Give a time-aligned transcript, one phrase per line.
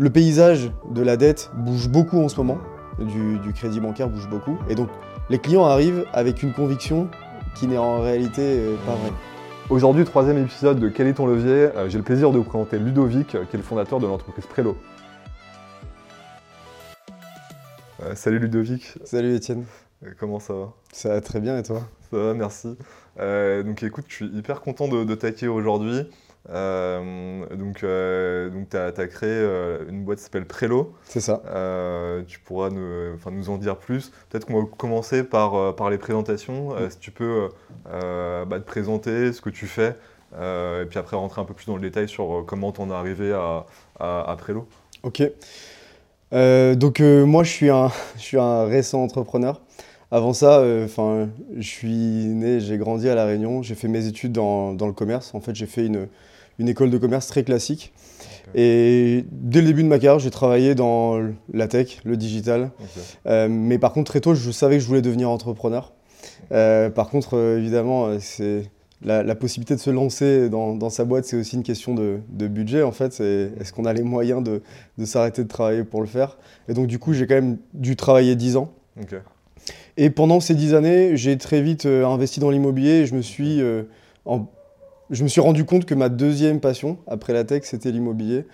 [0.00, 2.58] Le paysage de la dette bouge beaucoup en ce moment,
[2.98, 4.88] du, crédit bancaire bouge beaucoup, et donc
[5.30, 7.08] les clients arrivent avec une conviction
[7.54, 9.12] qui n'est en réalité euh, pas vraie.
[9.70, 11.70] Aujourd'hui, troisième épisode de Quel est ton levier?
[11.76, 14.46] Euh, J'ai le plaisir de vous présenter Ludovic, euh, qui est le fondateur de l'entreprise
[14.46, 14.76] Prelo.
[18.16, 18.94] salut Ludovic.
[19.04, 19.64] Salut Étienne.
[20.18, 20.72] Comment ça va?
[20.92, 21.82] Ça va très bien et toi?
[22.10, 22.76] Ça va, merci.
[23.16, 26.08] donc écoute, je suis hyper content de, de t'accueillir aujourd'hui.
[26.50, 30.94] Euh, donc, euh, donc tu as, créé euh, une boîte qui s'appelle Prelo.
[31.04, 31.42] C'est ça.
[32.26, 34.12] tu pourras nous, nous en dire plus.
[34.28, 36.74] Peut-être qu'on va commencer par, par les présentations.
[36.90, 37.48] si tu peux
[37.84, 39.96] bah, te présenter ce que tu fais,
[40.34, 42.94] et puis après rentrer un peu plus dans le détail sur comment tu en es
[42.94, 43.66] arrivé à,
[43.98, 44.66] à, Prelo.
[45.02, 45.22] Ok.
[46.32, 49.60] donc moi, je suis, un, je suis un récent entrepreneur.
[50.10, 54.72] Avant ça, je suis né, j'ai grandi à La Réunion, j'ai fait mes études dans,
[54.72, 55.34] dans, le commerce.
[55.34, 56.06] En fait, j'ai fait une,
[56.58, 57.92] une école de commerce très classique.
[58.54, 61.20] Et dès le début de ma carrière, j'ai travaillé dans
[61.52, 62.70] la tech, le digital.
[63.26, 65.92] Euh, mais par contre, très tôt, je savais que je voulais devenir entrepreneur.
[66.52, 68.70] Euh, par contre, euh, évidemment, c'est
[69.02, 72.82] la, possibilité de se lancer dans, sa boîte, c'est aussi une question de, budget.
[72.82, 74.62] En fait, est-ce qu'on a les moyens de,
[75.04, 76.38] s'arrêter de travailler pour le faire?
[76.68, 78.72] Et donc, du coup, j'ai quand même dû travailler 10 ans.
[79.96, 83.60] Et pendant ces 10 années, j'ai très vite investi dans l'immobilier et je me suis
[84.24, 84.46] en,
[85.14, 88.46] je me suis rendu compte que ma deuxième passion, après la tech, c'était l'immobilier.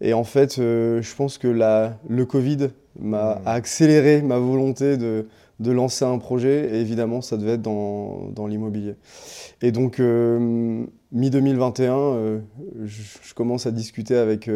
[0.00, 3.42] Et en fait, euh, je pense que la, le Covid m'a hmm.
[3.46, 5.28] accéléré ma volonté de,
[5.60, 6.74] de, lancer un projet.
[6.74, 8.96] Et évidemment, ça devait être dans, dans l'immobilier.
[9.62, 12.40] Et donc, euh, mi-2021, euh,
[12.84, 14.50] je, commence à discuter avec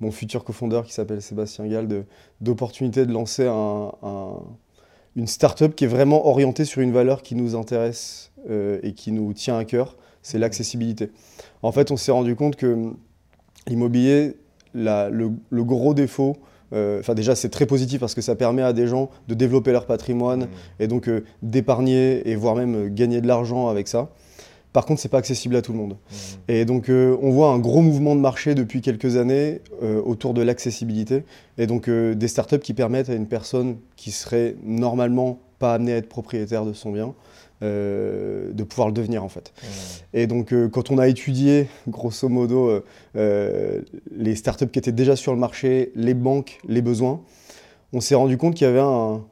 [0.00, 2.04] mon futur cofondeur qui s'appelle Sébastien Gall
[2.40, 4.40] d'opportunités de, lancer un, un,
[5.14, 9.32] une start-up qui est vraiment orientée sur une valeur qui nous intéresse et qui nous
[9.32, 11.10] tient à cœur c'est l'accessibilité.
[11.62, 12.92] En fait, on s'est rendu compte que
[13.66, 14.36] l'immobilier,
[14.74, 16.36] le, gros défaut,
[16.72, 19.72] euh, enfin déjà c'est très positif parce que ça permet à des gens de développer
[19.72, 20.48] leur patrimoine mmh.
[20.80, 24.10] et donc euh, d'épargner et voire même euh, gagner de l'argent avec ça.
[24.72, 25.92] Par contre, c'est pas accessible à tout le monde.
[25.92, 26.14] Mmh.
[26.48, 31.24] Et donc, on voit un gros mouvement de marché depuis quelques années autour de l'accessibilité.
[31.58, 35.96] Et donc, des startups qui permettent à une personne qui serait normalement pas amenée à
[35.98, 37.12] être propriétaire de son bien,
[37.62, 39.52] de pouvoir le devenir en fait.
[40.12, 42.82] Et donc euh, quand on a étudié grosso modo
[43.16, 43.80] euh,
[44.10, 47.20] les startups qui étaient déjà sur le marché, les banques, les besoins,
[47.92, 49.22] on s'est rendu compte qu'il y avait un,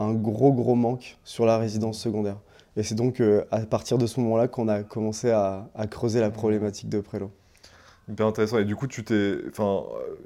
[0.00, 2.36] gros gros manque sur la résidence secondaire.
[2.76, 6.88] Et c'est donc à partir de ce moment-là qu'on a commencé à, creuser la problématique
[6.88, 7.30] de Prélo.
[8.08, 8.58] Hyper intéressant.
[8.58, 9.82] Et du coup, tu t'es, enfin,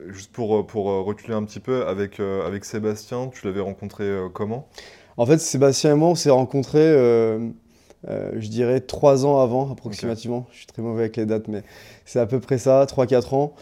[0.09, 4.69] juste pour, pour reculer un petit peu, avec, avec Sébastien, tu l'avais rencontré comment?
[5.17, 7.49] En fait, Sébastien et moi, on s'est rencontrés, euh,
[8.09, 10.47] euh, je dirais, trois ans avant, approximativement.
[10.53, 11.62] Je suis très mauvais avec les dates, mais
[12.05, 13.55] c'est à peu près ça, trois, quatre ans.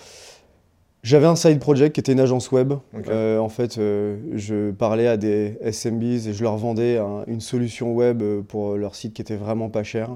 [1.03, 2.75] J'avais un side project qui était une agence web.
[3.09, 8.23] Euh, en fait, je parlais à des SMBs et je leur vendais une solution web
[8.49, 10.11] pour leur site qui était vraiment pas cher.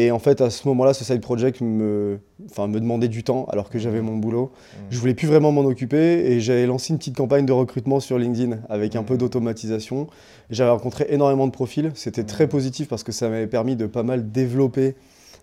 [0.00, 3.46] Et en fait, à ce moment-là, ce side project me, enfin, me demandait du temps
[3.46, 4.52] alors que j'avais mon boulot.
[4.54, 4.86] Je mmh.
[4.92, 8.16] Je voulais plus vraiment m'en occuper et j'avais lancé une petite campagne de recrutement sur
[8.16, 9.18] LinkedIn avec un peu mmh.
[9.18, 10.06] d'automatisation.
[10.50, 11.90] J'avais rencontré énormément de profils.
[11.96, 12.48] C'était très mmh.
[12.48, 14.94] positif parce que ça m'avait permis de pas mal développer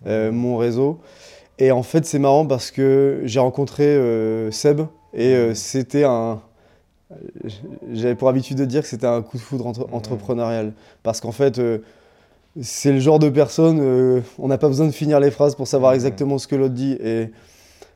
[0.06, 1.00] euh, mon réseau.
[1.58, 4.80] Et en fait, c'est marrant parce que j'ai rencontré euh, Seb
[5.12, 6.40] et euh, c'était un.
[7.92, 10.72] J'avais pour habitude de dire que c'était un coup de foudre entrepreneurial.
[11.02, 11.60] Parce qu'en fait,
[12.62, 15.66] c'est le genre de personne, euh, on n'a pas besoin de finir les phrases pour
[15.66, 16.96] savoir exactement ce que l'autre dit.
[17.02, 17.30] Et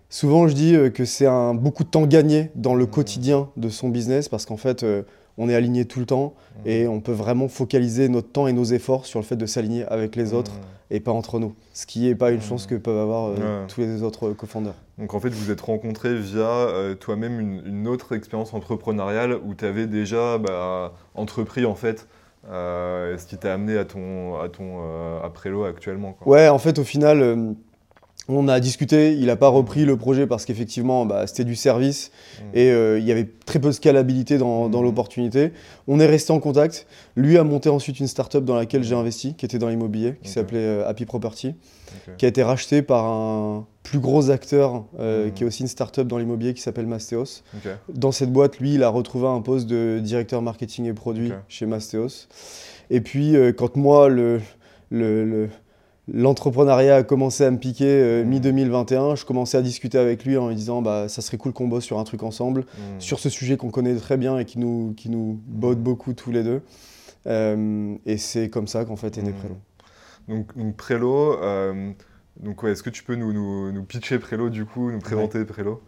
[0.09, 3.69] souvent, je dis euh, que c'est un beaucoup de temps gagné dans le quotidien de
[3.69, 5.03] son business parce qu'en fait, euh,
[5.39, 6.35] on est aligné tout le temps
[6.67, 9.87] et on peut vraiment focaliser notre temps et nos efforts sur le fait de s'aligner
[9.87, 10.53] avec les autres
[10.91, 11.55] et pas entre nous.
[11.73, 13.33] Ce qui n'est pas une chance que peuvent avoir
[13.69, 14.75] tous les autres co-founders.
[14.99, 16.67] Donc en fait, vous êtes rencontrés via
[16.99, 22.07] toi-même une, autre expérience entrepreneuriale où tu avais déjà bah, entrepris en fait
[22.49, 26.27] euh, ce qui t'a amené à ton, à ton euh, Prélo actuellement quoi.
[26.29, 27.53] Ouais, en fait, au final, euh,
[28.29, 29.15] on a discuté.
[29.15, 32.45] Il n'a pas repris le projet parce qu'effectivement, bah, c'était du service mmh.
[32.55, 34.85] et euh, il y avait très peu de scalabilité dans, dans mmh.
[34.85, 35.53] l'opportunité.
[35.89, 36.87] On est resté en contact.
[37.17, 40.31] Lui a monté ensuite une startup dans laquelle j'ai investi, qui était dans l'immobilier, qui
[40.31, 41.55] s'appelait Happy Property,
[42.19, 45.33] qui a été racheté par un plus gros acteur euh, mmh.
[45.33, 47.43] qui est aussi une startup dans l'immobilier qui s'appelle Mastéos.
[47.89, 51.67] Dans cette boîte, lui, il a retrouvé un poste de directeur marketing et produit chez
[51.67, 52.29] Mastéos.
[52.91, 54.41] Et puis, euh, quand moi, le,
[54.91, 55.49] le,
[56.13, 59.17] l'entrepreneuriat a commencé à me piquer euh, mi-2021.
[59.17, 61.85] Je commençais à discuter avec lui en lui disant bah, ça serait cool qu'on bosse
[61.85, 62.65] sur un truc ensemble,
[62.99, 66.31] sur ce sujet qu'on connaît très bien et qui nous, qui nous botte beaucoup tous
[66.31, 66.63] les deux.
[67.27, 69.57] et c'est comme ça qu'en fait est né Prélo.
[70.29, 71.37] Donc, donc Prélo,
[72.43, 73.33] donc, est-ce que tu peux nous,
[73.73, 75.83] nous, pitcher Prélo du coup, nous présenter Prélo?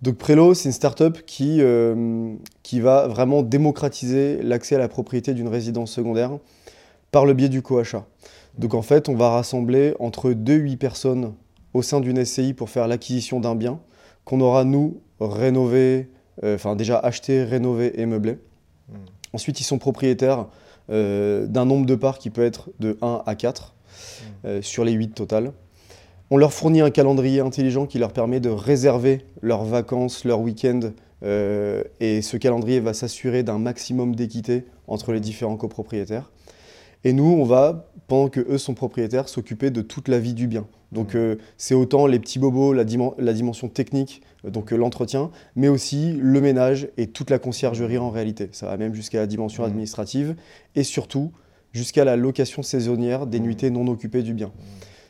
[0.00, 2.34] Donc Prelo, c'est une startup qui, euh,
[2.64, 6.38] qui va vraiment démocratiser l'accès à la propriété d'une résidence secondaire
[7.12, 8.04] par le biais du coachat.
[8.58, 11.34] Donc en fait, on va rassembler entre 2 et 8 personnes
[11.74, 13.80] au sein d'une SCI pour faire l'acquisition d'un bien
[14.24, 16.10] qu'on aura, nous, rénové,
[16.44, 18.38] euh, enfin déjà acheté, rénové et meublé.
[18.88, 18.96] Hmm.
[19.32, 20.46] Ensuite, ils sont propriétaires
[20.90, 23.74] euh, d'un nombre de parts qui peut être de 1 à 4
[24.44, 24.62] hmm.
[24.62, 25.52] sur les 8 totales.
[26.34, 30.92] On leur fournit un calendrier intelligent qui leur permet de réserver leurs vacances, leurs week-ends.
[31.22, 36.30] Euh, et ce calendrier va s'assurer d'un maximum d'équité entre les différents copropriétaires.
[37.04, 40.46] Et nous, on va, pendant que eux sont propriétaires, s'occuper de toute la vie du
[40.46, 40.66] bien.
[40.92, 41.18] Donc mmh.
[41.18, 46.40] euh, c'est autant les petits bobos, la, dimension technique, euh, donc l'entretien, mais aussi le
[46.40, 48.50] ménage et toute la conciergerie en réalité.
[48.52, 49.66] Ça va même jusqu'à la dimension mmh.
[49.66, 50.36] administrative
[50.76, 51.32] et surtout
[51.72, 53.42] jusqu'à la location saisonnière des mmh.
[53.42, 54.52] nuitées non occupées du bien.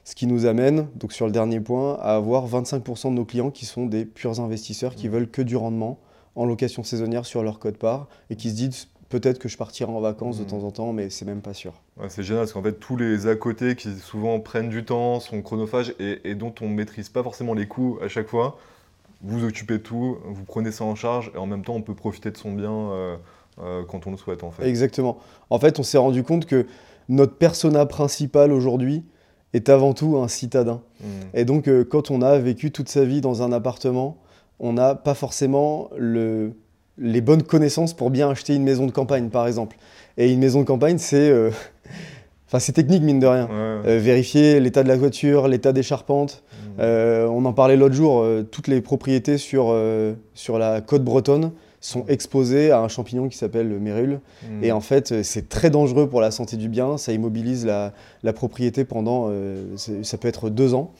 [0.04, 3.50] Ce qui nous amène, donc sur le dernier point, à avoir 25% de nos clients
[3.50, 5.12] qui sont des purs investisseurs qui mmh.
[5.12, 5.98] veulent que du rendement
[6.34, 9.92] en location saisonnière sur leur code part et qui se disent peut-être que je partirai
[9.92, 10.46] en vacances de mmh.
[10.46, 11.74] temps en temps, mais c'est même pas sûr.
[12.08, 15.42] c'est génial parce qu'en fait, tous les à côté qui souvent prennent du temps, sont
[15.42, 18.56] chronophages et, dont on ne maîtrise pas forcément les coûts à chaque fois,
[19.20, 22.30] vous occupez tout, vous prenez ça en charge et en même temps, on peut profiter
[22.30, 23.16] de son bien euh,
[23.60, 24.66] euh, quand on le souhaite en fait.
[24.66, 25.18] Exactement.
[25.50, 26.66] En fait, on s'est rendu compte que
[27.10, 29.04] notre persona principal aujourd'hui,
[29.52, 30.80] est avant tout un citadin.
[31.00, 31.04] Hmm.
[31.34, 34.16] Et donc, euh, quand on a vécu toute sa vie dans un appartement,
[34.60, 36.54] on n'a pas forcément le,
[36.98, 39.76] les bonnes connaissances pour bien acheter une maison de campagne, par exemple.
[40.18, 41.50] Et une maison de campagne, c'est euh,
[42.48, 43.48] enfin, c'est technique, mine de rien.
[43.50, 46.42] Euh, vérifier l'état de la voiture, l'état des charpentes.
[46.78, 46.80] Hmm.
[46.80, 49.76] on en parlait l'autre jour, toutes les propriétés sur,
[50.34, 51.52] sur la côte bretonne
[51.82, 54.20] sont exposés à un champignon qui s'appelle le mérule.
[54.44, 54.64] Hmm.
[54.64, 56.96] Et en fait, c'est très dangereux pour la santé du bien.
[56.96, 57.92] Ça immobilise la,
[58.32, 60.92] propriété pendant, euh, ça peut être deux ans.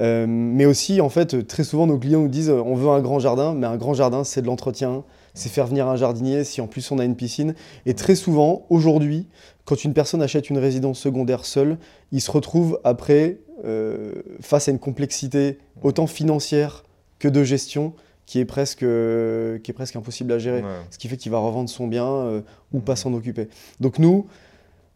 [0.00, 3.20] Euh, mais aussi, en fait, très souvent, nos clients nous disent on veut un grand
[3.20, 5.04] jardin, mais un grand jardin, c'est de l'entretien,
[5.34, 7.54] c'est faire venir un jardinier si en plus on a une piscine.
[7.86, 9.28] Et très souvent, aujourd'hui,
[9.64, 11.78] quand une personne achète une résidence secondaire seule,
[12.12, 16.84] il se retrouve après euh, face à une complexité autant financière
[17.18, 17.94] que de gestion
[18.26, 20.62] qui est presque, qui est presque impossible à gérer.
[20.90, 22.40] Ce qui fait qu'il va revendre son bien euh,
[22.72, 23.48] ou pas s'en occuper.
[23.80, 24.26] Donc nous,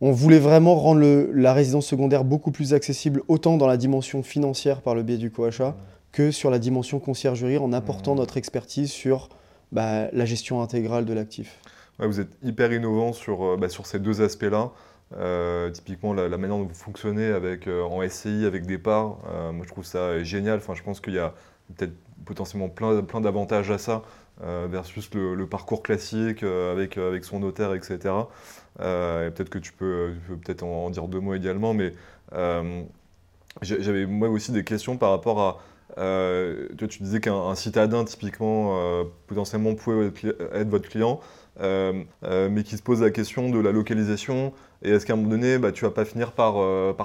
[0.01, 4.81] on voulait vraiment rendre la résidence secondaire beaucoup plus accessible, autant dans la dimension financière
[4.81, 5.77] par le biais du coachat,
[6.13, 9.29] que sur la dimension conciergerie, en apportant notre expertise sur
[9.73, 11.59] bah, la gestion intégrale de l'actif.
[11.99, 14.71] vous êtes hyper innovant sur, euh, bah, ces deux aspects-là.
[15.17, 19.19] Euh, typiquement, la, manière dont vous fonctionnez avec, en SCI avec des parts,
[19.53, 20.59] moi je trouve ça génial.
[20.59, 21.33] Enfin, je pense qu'il y a
[21.75, 21.95] peut-être
[22.27, 24.03] potentiellement plein, plein d'avantages à ça
[24.43, 28.15] euh, versus le, parcours classique euh, avec, euh, avec son notaire, etc.
[28.79, 30.13] et peut-être que tu peux,
[30.45, 31.93] peut-être en, dire deux mots également, mais
[33.63, 35.61] j'avais moi aussi des questions par rapport à.
[35.97, 41.21] Toi, tu disais qu'un citadin, typiquement, potentiellement pouvait être, votre client,
[41.61, 44.53] mais qui se pose la question de la localisation.
[44.83, 46.55] Et est-ce qu'à un moment donné, bah, tu vas pas finir par,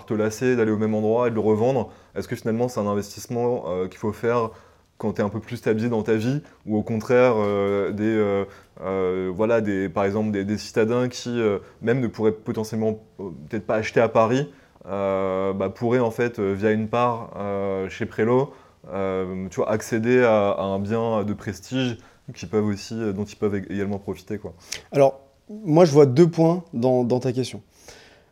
[0.06, 1.92] te lasser d'aller au même endroit et de le revendre?
[2.16, 4.52] Est-ce que finalement, c'est un investissement qu'il faut faire
[4.98, 8.06] quand tu es un peu plus stabilisé dans ta vie, ou au contraire, euh, des,
[8.06, 8.46] euh,
[8.82, 11.42] euh, voilà, des, par exemple des, citadins qui
[11.82, 14.50] même ne pourraient potentiellement peut-être pas acheter à Paris,
[14.86, 17.32] bah, pourraient en fait, via une part
[17.90, 18.54] chez Prélo,
[18.86, 21.98] tu vois, accéder à, un bien de prestige
[22.34, 24.38] qui peuvent aussi, dont ils peuvent également profiter.
[24.38, 24.54] Quoi.
[24.92, 27.62] Alors, moi, je vois deux points dans, dans ta question.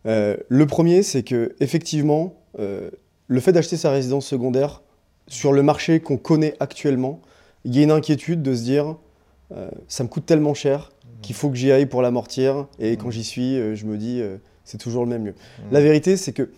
[0.05, 4.81] le premier, c'est que effectivement, le fait d'acheter sa résidence secondaire
[5.27, 7.21] sur le marché qu'on connaît actuellement,
[7.63, 8.97] il y a une inquiétude de se dire
[9.55, 12.67] euh, ça me coûte tellement cher qu'il faut que j'y aille pour l'amortir.
[12.79, 15.35] Et quand j'y suis, euh, je me dis euh, c'est toujours le même lieu.
[15.71, 16.51] La vérité, c'est que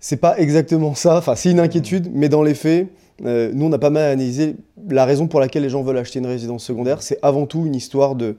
[0.00, 1.16] c'est pas exactement ça.
[1.16, 2.88] Enfin, c'est une inquiétude, mais dans les faits,
[3.22, 4.56] nous, on a pas mal analysé
[4.88, 7.02] la raison pour laquelle les gens veulent acheter une résidence secondaire.
[7.02, 8.36] C'est avant tout une histoire de.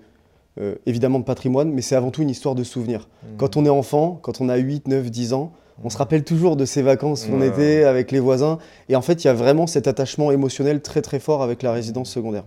[0.86, 3.08] évidemment de patrimoine, mais c'est avant tout une histoire de souvenirs.
[3.38, 5.54] Quand on est enfant, quand on a 8, 9, 10 ans,
[5.84, 8.60] on se rappelle toujours de ces vacances où on était avec les voisins.
[8.88, 11.74] Et en fait, il y a vraiment cet attachement émotionnel très très fort avec la
[11.74, 12.46] résidence secondaire.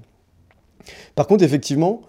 [1.15, 2.03] Par contre, effectivement,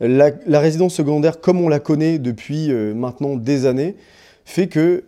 [0.00, 3.94] la, résidence secondaire, comme on la connaît depuis euh, maintenant des années,
[4.44, 5.02] fait qu'il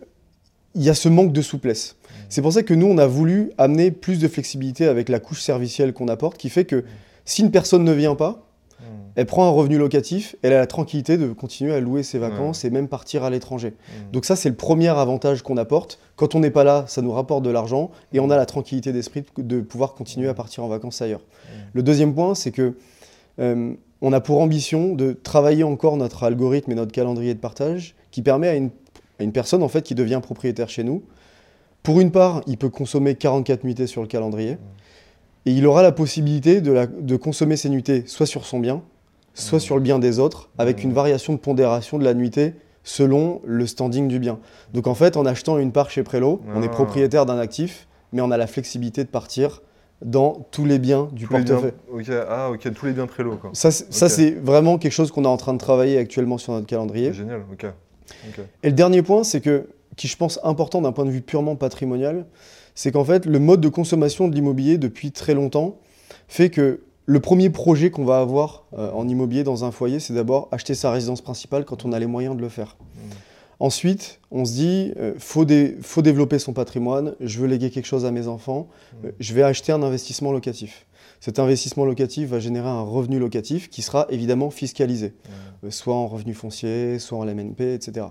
[0.75, 1.96] y a ce manque de souplesse.
[2.29, 5.41] C'est pour ça que nous, on a voulu amener plus de flexibilité avec la couche
[5.41, 6.83] servicielle qu'on apporte, qui fait que
[7.25, 8.47] si une personne ne vient pas,
[9.17, 12.63] elle prend un revenu locatif, elle a la tranquillité de continuer à louer ses vacances
[12.65, 13.69] et même partir à l'étranger.
[13.69, 14.11] Mmh.
[14.11, 15.97] Donc ça, c'est le premier avantage qu'on apporte.
[16.15, 18.93] Quand on n'est pas là, ça nous rapporte de l'argent et on a la tranquillité
[18.93, 21.21] d'esprit de pouvoir continuer à partir en vacances ailleurs.
[21.21, 21.53] Mmh.
[21.73, 22.77] Le deuxième point, c'est que
[23.39, 27.95] euh, on a pour ambition de travailler encore notre algorithme et notre calendrier de partage
[28.11, 28.69] qui permet à une,
[29.19, 31.01] une personne en fait qui devient propriétaire chez nous.
[31.87, 34.57] Pour une part, il peut consommer 44 nuitées sur le calendrier.
[35.45, 38.81] Et il aura la possibilité de, la- de consommer ses nuitées soit sur son bien,
[39.33, 43.39] soit sur le bien des autres, avec une variation de pondération de la nuitée selon
[43.45, 44.37] le standing du bien.
[44.73, 46.71] Donc en fait, en achetant une part chez Prélo, on est Ah.
[46.71, 49.61] propriétaire d'un actif, mais on a la flexibilité de partir
[50.03, 52.17] dans tous les biens du Tous les biens- portefeuille.
[52.29, 53.51] Ah, ok, tous les biens prélo, quoi.
[53.53, 54.11] Ça, c'est- ça, Ok.
[54.11, 57.13] c'est vraiment quelque chose qu'on est en train de travailler actuellement sur notre calendrier.
[57.13, 57.65] Génial, ok.
[58.27, 58.43] ok.
[58.63, 61.55] Et le dernier point, c'est que, qui je pense important d'un point de vue purement
[61.57, 62.25] patrimonial,
[62.75, 65.79] c'est qu'en fait, le mode de consommation de l'immobilier depuis très longtemps
[66.29, 70.13] fait que le premier projet qu'on va avoir euh, en immobilier dans un foyer, c'est
[70.13, 72.77] d'abord acheter sa résidence principale quand on a les moyens de le faire.
[72.79, 72.99] Mm.
[73.59, 77.85] Ensuite, on se dit, euh, faut, dé- faut développer son patrimoine, je veux léguer quelque
[77.87, 78.67] chose à mes enfants,
[79.01, 79.05] Mm.
[79.07, 80.85] euh, je vais acheter un investissement locatif.
[81.19, 85.07] Cet investissement locatif va générer un revenu locatif qui sera évidemment fiscalisé,
[85.63, 85.67] Mm.
[85.67, 88.07] euh, soit en revenu foncier, soit en LMNP, etc.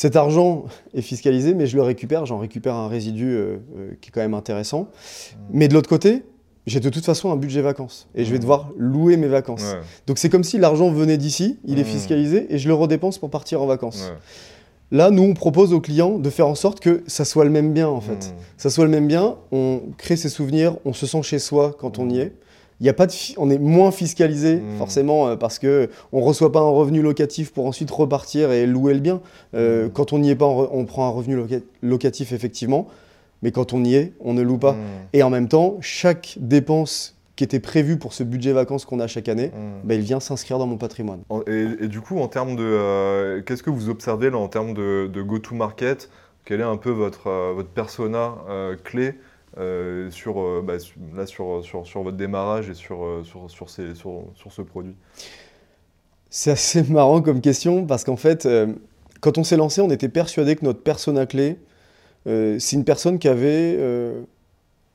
[0.00, 4.10] Cet argent est fiscalisé, mais je le récupère, j'en récupère un résidu euh, euh, qui
[4.10, 4.82] est quand même intéressant.
[4.82, 5.36] Mm.
[5.54, 6.22] Mais de l'autre côté,
[6.68, 8.42] j'ai de toute façon un budget vacances et je vais Mm.
[8.42, 9.62] devoir louer mes vacances.
[9.64, 11.86] Ouais, Donc c'est comme si l'argent venait d'ici, il est Mm.
[11.86, 14.08] fiscalisé et je le redépense pour partir en vacances.
[14.12, 14.16] ouais.
[14.96, 17.72] Là, nous, on propose aux clients de faire en sorte que ça soit le même
[17.74, 18.36] bien, en fait.
[18.56, 21.98] Ça soit le même bien, on crée ses souvenirs, on se sent chez soi quand
[21.98, 22.32] on y est.
[22.80, 24.76] Il y a pas de fi- on est moins fiscalisé, Mm.
[24.78, 28.94] forcément, euh, parce que on reçoit pas un revenu locatif pour ensuite repartir et louer
[28.94, 29.20] le bien.
[29.54, 29.90] Euh, Mm.
[29.90, 32.86] Quand on n'y est pas, on, re- on prend un revenu loca- locatif, effectivement.
[33.42, 34.72] Mais quand on y est, on ne loue pas.
[34.72, 34.76] Mm.
[35.12, 39.06] Et en même temps, chaque dépense qui était prévue pour ce budget vacances qu'on a
[39.06, 39.86] chaque année, Mm.
[39.86, 41.20] bah, il vient s'inscrire dans mon patrimoine.
[41.46, 44.74] Et, et du coup, en termes de, euh, qu'est-ce que vous observez là en termes
[44.74, 46.10] de, de go-to-market?
[46.44, 49.14] Quel est un peu votre, euh, votre persona euh, clé?
[49.58, 50.74] Euh, sur, euh, bah,
[51.14, 54.62] là, sur, sur, sur votre démarrage et sur, euh, sur, sur, ces- sur, sur ce
[54.62, 54.94] produit
[56.30, 58.66] C'est assez marrant comme question parce qu'en fait, euh,
[59.20, 61.56] quand on s'est lancé, on était persuadé que notre persona clé,
[62.26, 63.76] euh, c'est une personne qui avait,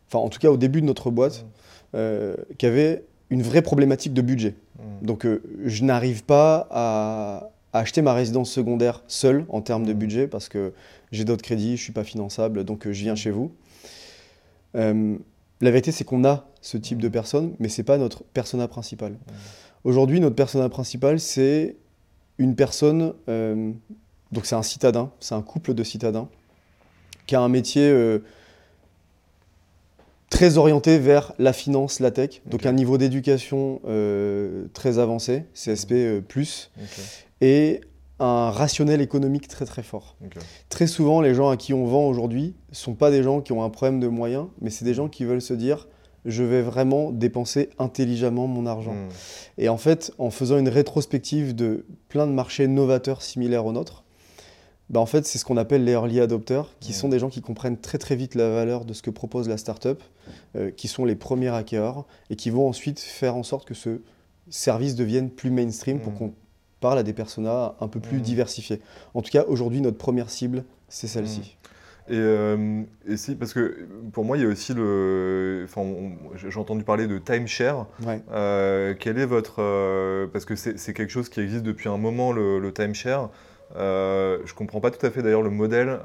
[0.08, 1.46] enfin en tout cas au début de notre boîte,
[1.96, 4.56] euh, qui avait une vraie problématique de budget.
[4.78, 5.06] Mm.
[5.06, 5.28] Donc
[5.66, 10.00] je n'arrive pas à, à acheter ma résidence secondaire seul en termes de Mhm.
[10.00, 10.74] budget parce que
[11.12, 13.52] j'ai d'autres crédits, je suis pas finançable, donc je viens chez vous.
[14.76, 15.18] Euh,
[15.62, 19.16] la vérité, c'est qu'on a ce type de personne, mais c'est pas notre persona principal.
[19.84, 21.76] Aujourd'hui, notre persona principal, c'est
[22.38, 23.72] une personne, euh,
[24.32, 26.30] donc c'est un citadin, c'est un couple de citadins,
[27.28, 28.20] qui a un métier euh,
[30.30, 36.22] très orienté vers la finance, la tech, donc un niveau d'éducation euh, très avancé, CSP
[36.28, 36.72] plus,
[37.42, 37.82] et
[38.24, 40.16] un rationnel économique très très fort.
[40.70, 43.52] Très souvent, les gens à qui on vend aujourd'hui ne sont pas des gens qui
[43.52, 45.88] ont un problème de moyens, mais c'est des gens qui veulent se dire
[46.26, 48.94] je vais vraiment dépenser intelligemment mon argent.
[48.94, 49.10] Mm.
[49.58, 54.06] Et en fait, en faisant une rétrospective de plein de marchés novateurs similaires aux nôtres,
[54.90, 56.96] bah en fait, c'est ce qu'on appelle les early adopters, qui Ouais.
[56.98, 59.58] sont des gens qui comprennent très très vite la valeur de ce que propose la
[59.58, 60.02] startup,
[60.56, 64.02] euh, qui sont les premiers acquéreurs et qui vont ensuite faire en sorte que ce
[64.50, 66.18] service devienne plus mainstream pour Mm.
[66.18, 66.34] qu'on
[66.84, 68.22] parle à des personas un peu plus Mm.
[68.32, 68.80] diversifiés.
[69.14, 71.58] En tout cas, aujourd'hui, notre première cible, c'est celle-ci.
[72.10, 75.64] Et, euh, et si, parce que pour moi, il y a aussi le.
[75.64, 75.84] Enfin,
[76.36, 77.88] j'ai entendu parler de timeshare.
[78.06, 78.22] Ouais.
[78.34, 79.62] Euh, quel est votre.
[79.62, 83.30] euh, parce que c'est quelque chose qui existe depuis un moment, le, le timeshare.
[83.76, 86.00] Je comprends pas tout à fait d'ailleurs le modèle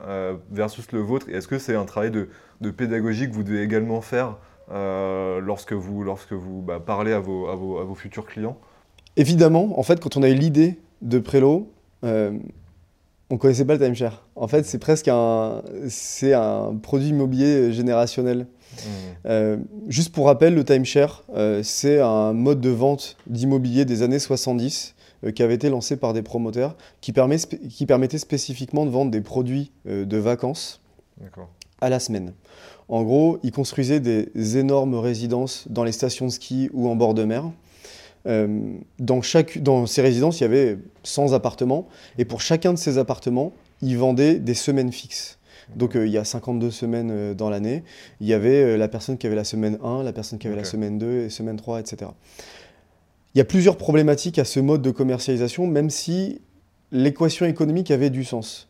[0.52, 1.26] versus le vôtre.
[1.30, 2.28] Est-ce que c'est un travail de,
[2.60, 4.36] de pédagogie que vous devez également faire
[4.70, 8.56] lorsque vous, lorsque vous bah, parlez à vos, à, vos, à vos futurs clients?
[9.18, 11.70] Évidemment, en fait, quand on a eu l'idée de Prélo,
[12.04, 12.30] euh,
[13.30, 14.26] on connaissait pas le timeshare.
[14.36, 18.46] En fait, c'est presque un, c'est un produit immobilier générationnel.
[19.26, 19.56] Euh,
[19.88, 24.94] juste pour rappel, le timeshare, euh, c'est un mode de vente d'immobilier des années 70
[25.24, 29.10] euh, qui avait été lancé par des promoteurs qui, permet qui permettait spécifiquement de vendre
[29.10, 30.80] des produits euh, de vacances
[31.80, 32.34] à la semaine.
[32.88, 37.14] En gros, ils construisaient des énormes résidences dans les stations de ski ou en bord
[37.14, 37.50] de mer.
[38.26, 41.88] Euh, dans, chaque, dans ces résidences, il y avait 100 appartements.
[42.18, 45.38] Et pour chacun de ces appartements, ils vendaient des semaines fixes.
[45.76, 47.84] Donc euh, il y a 52 semaines euh, dans l'année.
[48.20, 50.56] Il y avait euh, la personne qui avait la semaine 1, la personne qui avait
[50.56, 52.10] la semaine 2 et semaine 3, etc.
[53.34, 56.40] Il y a plusieurs problématiques à ce mode de commercialisation, même si
[56.90, 58.68] l'équation économique avait du sens.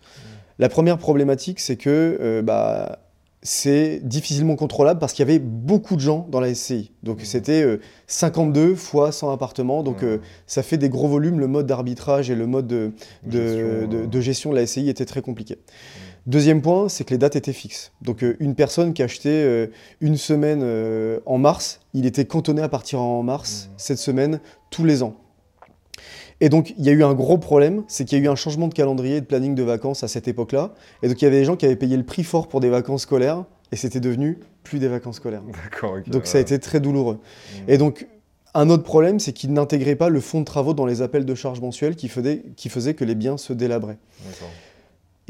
[0.58, 2.98] La première problématique, c'est que bah,
[3.42, 6.90] c'est difficilement contrôlable parce qu'il y avait beaucoup de gens dans la SCI.
[7.04, 7.24] Donc Mhm.
[7.24, 9.82] c'était euh, 52 fois 100 appartements.
[9.82, 10.08] Donc Mhm.
[10.08, 11.38] euh, ça fait des gros volumes.
[11.38, 12.92] Le mode d'arbitrage et le mode de,
[13.24, 15.56] de, Gestion, de- euh, de gestion de la SCI était très compliqué.
[16.26, 17.92] Deuxième point, c'est que les dates étaient fixes.
[18.02, 19.68] Donc euh, une personne qui achetait euh,
[20.00, 24.40] une semaine euh, en mars, il était cantonné à partir en mars, cette semaine,
[24.70, 25.14] tous les ans.
[26.40, 28.36] Et donc il y a eu un gros problème, c'est qu'il y a eu un
[28.36, 30.74] changement de calendrier et de planning de vacances à cette époque-là.
[31.02, 32.68] Et donc il y avait des gens qui avaient payé le prix fort pour des
[32.68, 35.42] vacances scolaires, et c'était devenu plus des vacances scolaires.
[35.64, 35.96] D'accord.
[36.06, 37.18] Donc ça a été très douloureux.
[37.18, 37.70] Mm.
[37.70, 38.06] Et donc,
[38.54, 41.34] un autre problème, c'est qu'ils n'intégraient pas le fonds de travaux dans les appels de
[41.34, 43.98] charges mensuels qui faisait, qui faisait que les biens se délabraient.
[44.24, 44.48] D'accord.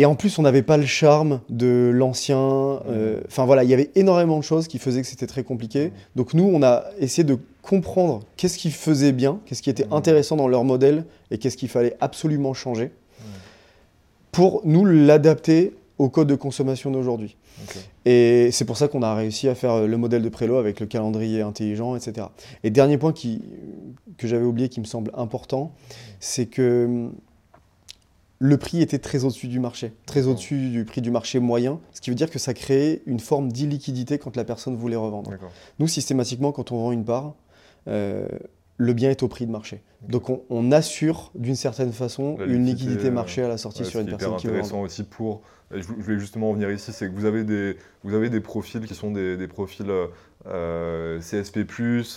[0.00, 2.38] Et en plus, on n'avait pas le charme de l'ancien.
[2.38, 5.92] euh, Enfin voilà, il y avait énormément de choses qui faisaient que c'était très compliqué.
[6.14, 10.36] Donc nous, on a essayé de comprendre qu'est-ce qui faisait bien, qu'est-ce qui était intéressant
[10.36, 12.92] dans leur modèle et qu'est-ce qu'il fallait absolument changer
[14.30, 17.36] pour nous l'adapter au code de consommation d'aujourd'hui.
[18.04, 20.78] Et c'est pour ça qu'on a réussi à faire euh, le modèle de prélo avec
[20.78, 22.28] le calendrier intelligent, etc.
[22.62, 23.42] Et dernier point qui,
[24.16, 25.72] que j'avais oublié, qui me semble important,
[26.20, 27.12] c'est que hum,
[28.40, 32.00] le prix était très au-dessus du marché, très au-dessus du prix du marché moyen, ce
[32.00, 35.32] qui veut dire que ça créait une forme d'illiquidité quand la personne voulait revendre.
[35.80, 37.34] Nous, systématiquement, quand on vend une part,
[37.88, 38.28] euh,
[38.76, 39.82] le bien est au prix de marché.
[40.08, 43.88] Donc on, on assure d'une certaine façon une liquidité, euh, marché à la sortie Ouais,
[43.88, 44.64] sur une personne qui veut vendre.
[44.64, 45.42] intéressant aussi pour.
[45.74, 48.40] et Je voulais justement en venir ici, c'est que vous avez des, vous avez des
[48.40, 50.06] profils qui sont des, des profils euh,
[50.46, 51.58] euh, CSP,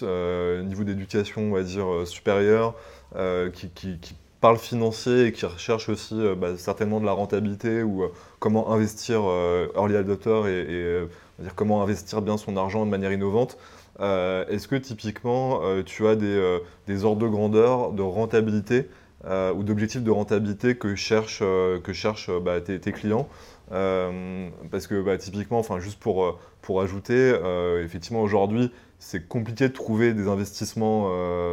[0.04, 2.76] euh, niveau d'éducation, on va dire, euh, supérieur,
[3.16, 7.12] euh, qui, qui, qui parlent financier et qui recherchent aussi euh, bah, certainement de la
[7.14, 8.08] rentabilité ou euh,
[8.40, 11.08] comment investir euh, early adopter et,
[11.42, 13.58] dire comment investir bien son argent de manière innovante.
[14.00, 18.88] Est-ce que typiquement tu as des, ordres de grandeur, de rentabilité
[19.26, 23.28] ou d'objectifs de rentabilité que cherchent, que cherchent bah, tes, clients?
[23.70, 27.36] Parce que bah, typiquement, juste pour, pour ajouter,
[27.84, 31.10] effectivement aujourd'hui c'est compliqué de trouver des investissements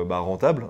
[0.08, 0.66] rentables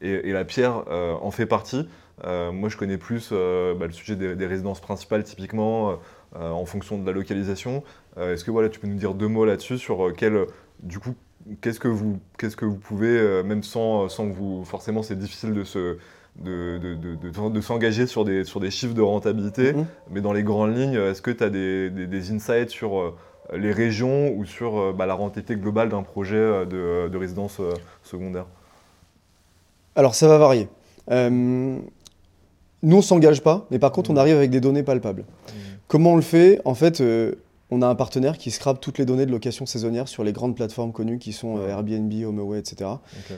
[0.00, 1.88] et, et la pierre euh, en fait partie.
[2.24, 5.98] Euh, moi je connais plus euh, bah, le sujet des, des résidences principales typiquement
[6.34, 7.82] en fonction de la localisation.
[8.18, 10.44] Est-ce que voilà, tu peux nous dire deux mots là-dessus sur quel,
[10.80, 11.14] du coup,
[11.62, 15.54] qu'est-ce que vous, qu'est-ce que vous pouvez, même sans, sans que vous, forcément, c'est difficile
[15.54, 15.96] de se,
[16.38, 19.86] de, de, de, de- s'engager sur des, sur des chiffres de rentabilité, Mhm.
[20.10, 23.14] mais dans les grandes lignes, est-ce que tu as des, des, des insights sur
[23.54, 27.62] les régions ou sur bah, la rentabilité globale d'un projet de, de résidence
[28.02, 28.44] secondaire?
[29.96, 30.68] Alors ça va varier.
[31.10, 31.78] Euh,
[32.82, 35.24] nous, on s'engage pas, mais par contre, on arrive avec des données palpables.
[35.88, 36.60] Comment on le fait?
[36.64, 37.34] En fait, euh,
[37.70, 40.54] on a un partenaire qui scrape toutes les données de location saisonnière sur les grandes
[40.54, 42.90] plateformes connues qui sont euh, Airbnb, HomeAway, etc.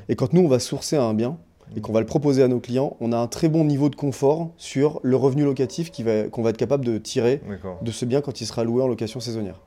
[0.09, 1.39] Et quand nous, on va sourcer un bien
[1.77, 3.97] et qu'on va le proposer à nos clients, on a un très bon niveau de
[3.97, 7.41] confort sur le revenu locatif va- qu'on va être capable de tirer
[7.83, 9.61] de ce bien quand il sera loué en location saisonnière.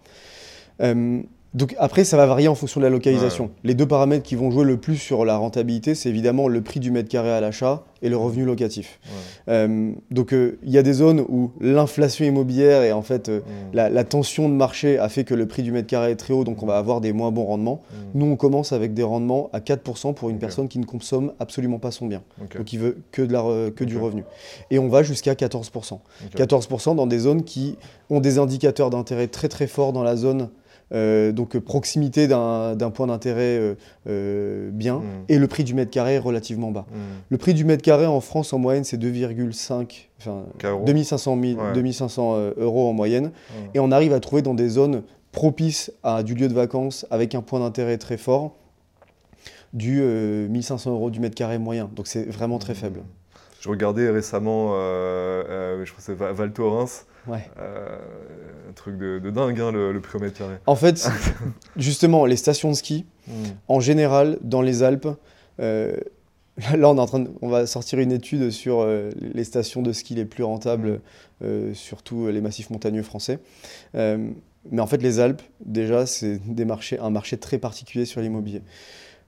[0.82, 1.22] Euh,
[1.54, 3.46] donc après, ça va varier en fonction de la localisation.
[3.46, 3.52] Ouais.
[3.66, 6.80] Les deux paramètres qui vont jouer le plus sur la rentabilité, c'est évidemment le prix
[6.80, 9.00] du mètre carré à l'achat et le revenu locatif.
[9.06, 9.54] Ouais.
[9.54, 13.42] Euh, donc euh, il y a des zones où l'inflation immobilière et en fait euh,
[13.52, 13.76] Mm.
[13.76, 16.34] la, la tension de marché a fait que le prix du mètre carré est très
[16.34, 17.82] haut, donc on va avoir des moins bons rendements.
[17.92, 17.96] Mm.
[18.20, 21.80] Nous, on commence avec des rendements à 4% pour une personne qui ne consomme absolument
[21.80, 22.22] pas son bien,
[22.56, 23.42] donc il veut que, de la
[23.86, 24.24] du revenu.
[24.70, 25.94] Et on va jusqu'à 14%.
[25.94, 26.00] Ok.
[26.36, 27.78] 14% dans des zones qui
[28.10, 30.50] ont des indicateurs d'intérêt très très forts dans la zone,
[30.94, 33.76] euh, donc euh, proximité d'un point d'intérêt
[34.08, 35.04] euh, bien, Mm.
[35.30, 36.86] et le prix du mètre carré relativement bas.
[36.92, 36.96] Mm.
[37.30, 40.84] Le prix du mètre carré en France en moyenne c'est 2,5, enfin Euros.
[40.86, 41.74] 2500, 000 Ouais.
[41.74, 43.32] 2500 euh, euros en moyenne,
[43.74, 47.36] et on arrive à trouver dans des zones propices à du lieu de vacances avec
[47.36, 48.56] un point d'intérêt très fort
[49.74, 51.90] du euh, 1500 euros du mètre carré moyen.
[51.96, 53.02] Donc c'est vraiment très faible.
[53.62, 57.48] Je regardais récemment, euh, euh, je crois que c'est Val Thorens, Ouais.
[57.60, 57.96] euh,
[58.68, 60.56] un truc de, de dingue, hein, le, le prix au mètre carré.
[60.66, 61.08] En fait,
[61.78, 63.32] justement, les stations de ski, Mm.
[63.68, 65.08] en général, dans les Alpes,
[65.60, 65.96] euh,
[66.76, 69.84] là, on, est en train de- on va sortir une étude sur euh, les stations
[69.84, 71.00] de ski les plus rentables,
[71.44, 73.38] euh, surtout les massifs montagneux français.
[73.94, 78.62] Mais en fait, les Alpes, déjà, c'est des marchés, un marché très particulier sur l'immobilier.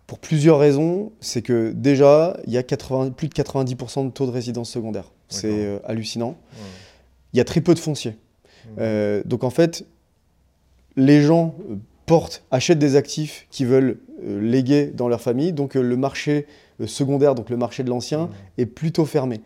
[0.07, 4.25] Pour plusieurs raisons, c'est que déjà, il y a 80 plus de 90% de taux
[4.25, 5.11] de résidence secondaire.
[5.29, 6.35] C'est euh, hallucinant.
[7.33, 8.11] Il y a très peu de foncier.
[8.11, 8.69] Mm.
[8.79, 9.85] Euh, donc en fait,
[10.95, 15.53] les gens euh, portent, achètent des actifs qu'ils veulent euh, léguer dans leur famille.
[15.53, 16.45] Donc euh, le marché
[16.85, 18.29] secondaire, donc le marché de l'ancien, Mm.
[18.59, 19.41] est plutôt fermé.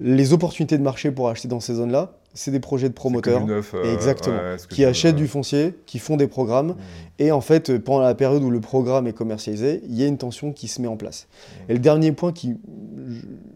[0.00, 3.72] Les opportunités de marché pour acheter dans ces zones-là, c'est des projets de promoteurs neuf,
[3.74, 4.36] euh, Exactement.
[4.36, 6.68] ouais, qui achètent du foncier, qui font des programmes.
[6.68, 6.74] Mm.
[7.18, 10.06] Et en fait, euh, pendant la période où le programme est commercialisé, il y a
[10.06, 11.26] une tension qui se met en place.
[11.26, 11.70] Mm.
[11.70, 12.56] Et le dernier point qui,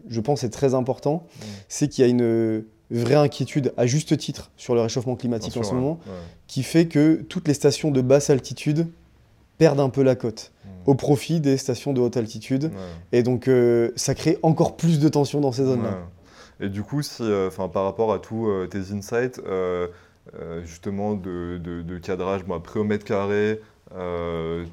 [0.09, 1.43] je- pense, est très important, Mm.
[1.69, 5.63] c'est qu'il y a une vraie inquiétude, à juste titre, sur le réchauffement climatique en
[5.63, 5.75] ce ouais.
[5.75, 6.13] moment, Ouais.
[6.47, 8.87] qui fait que toutes les stations de basse altitude
[9.57, 10.69] perdent un peu la cote Mm.
[10.89, 12.71] au profit des stations de haute altitude.
[13.11, 15.99] Et donc, euh, ça crée encore plus de tension dans ces zones-là.
[16.61, 19.87] Et du coup, si, euh, par rapport à tous euh, tes insights, euh,
[20.63, 23.59] justement de, de- de cadrage, bon, après au mètre carré,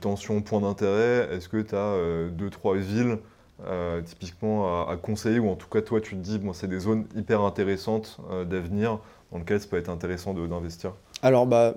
[0.00, 3.18] tension, point d'intérêt, est-ce que tu as deux, trois villes
[3.66, 6.68] euh, typiquement à, à conseiller, ou en tout cas toi tu te dis, bon, c'est
[6.68, 9.00] des zones hyper intéressantes euh, d'avenir
[9.32, 10.92] dans lesquelles ça peut être intéressant d'investir?
[11.22, 11.74] Alors, bah,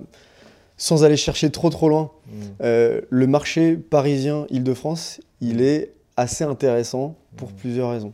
[0.78, 2.32] sans aller chercher trop trop loin, Mm.
[2.62, 7.54] euh, le marché parisien Île-de-France, il est assez intéressant pour Mm.
[7.56, 8.13] plusieurs raisons.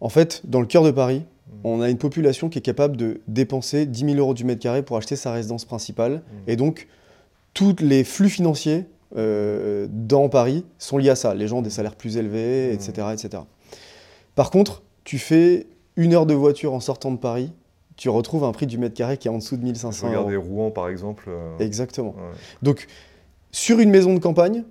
[0.00, 1.50] En fait, dans le cœur de Paris, Mm.
[1.64, 4.82] on a une population qui est capable de dépenser 10 000 euros du mètre carré
[4.82, 6.16] pour acheter sa résidence principale.
[6.16, 6.20] Mm.
[6.50, 6.88] Et donc,
[7.54, 8.84] tous les flux financiers
[9.16, 11.34] euh, dans Paris sont liés à ça.
[11.34, 12.74] Les gens ont des salaires plus élevés, Mm.
[12.74, 13.42] etc., etc.
[14.34, 17.50] Par contre, tu fais une heure de voiture en sortant de Paris,
[17.96, 20.26] tu retrouves un prix du mètre carré qui est en dessous de Je 1500 euros.
[20.26, 21.24] regardais Rouen par exemple.
[21.28, 22.10] euh, Exactement.
[22.10, 22.36] ouais.
[22.62, 22.86] Donc,
[23.50, 24.64] sur une maison de campagne,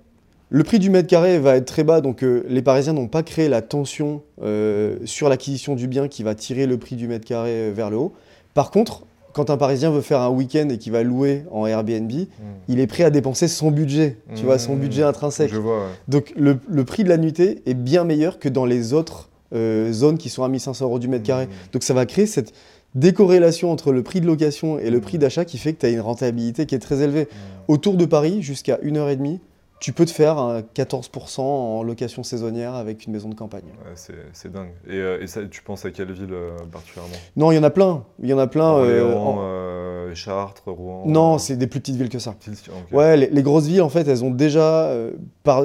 [0.50, 3.22] le prix du mètre carré va être très bas, donc euh, les Parisiens n'ont pas
[3.22, 7.26] créé la tension euh, sur l'acquisition du bien qui va tirer le prix du mètre
[7.26, 8.12] carré euh, vers le haut.
[8.54, 12.10] Par contre, quand un Parisien veut faire un week-end et qui va louer en Airbnb,
[12.10, 12.24] Mm.
[12.68, 14.80] il est prêt à dépenser son budget, tu vois, son Mmh.
[14.80, 15.50] budget intrinsèque.
[15.52, 15.92] Je vois, ouais.
[16.08, 19.92] Donc le, le prix de la nuitée est bien meilleur que dans les autres euh,
[19.92, 21.44] zones qui sont à 1500 euros du mètre carré.
[21.46, 21.50] Mm.
[21.74, 22.52] Donc ça va créer cette
[22.94, 25.90] décorrélation entre le prix de location et le prix d'achat qui fait que tu as
[25.90, 27.28] une rentabilité qui est très élevée.
[27.68, 29.38] Autour de Paris, jusqu'à 1h30,
[29.80, 33.62] tu peux te faire un 14% en location saisonnière avec une maison de campagne.
[33.84, 34.70] Ouais, c'est dingue.
[34.88, 37.14] Et, euh, et ça, tu penses à quelle ville euh, particulièrement?
[37.36, 38.04] Non, il y en a plein.
[38.22, 38.74] Il y en a plein.
[38.78, 41.04] euh, Orléans, en- euh, Chartres, Rouen?
[41.06, 42.34] Non, euh, c'est des plus petites villes que ça.
[42.40, 42.96] Tilsit- ok.
[42.96, 44.84] Ouais, les, les grosses villes, en fait, elles ont déjà.
[44.86, 45.12] euh,
[45.44, 45.62] par...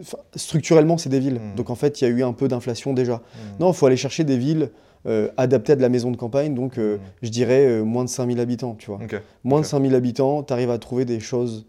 [0.00, 1.40] enfin, structurellement, c'est des villes.
[1.40, 1.56] Mm.
[1.56, 3.16] Donc, en fait, il y a eu un peu d'inflation déjà.
[3.16, 3.60] Mm.
[3.60, 4.70] Non, il faut aller chercher des villes
[5.06, 6.54] euh, adaptées à de la maison de campagne.
[6.54, 7.00] Donc, euh, Mm.
[7.22, 8.98] je dirais euh, moins de 5000 habitants, tu vois.
[9.44, 9.64] Moins ok.
[9.64, 11.66] de 5000 habitants, tu arrives à trouver des choses,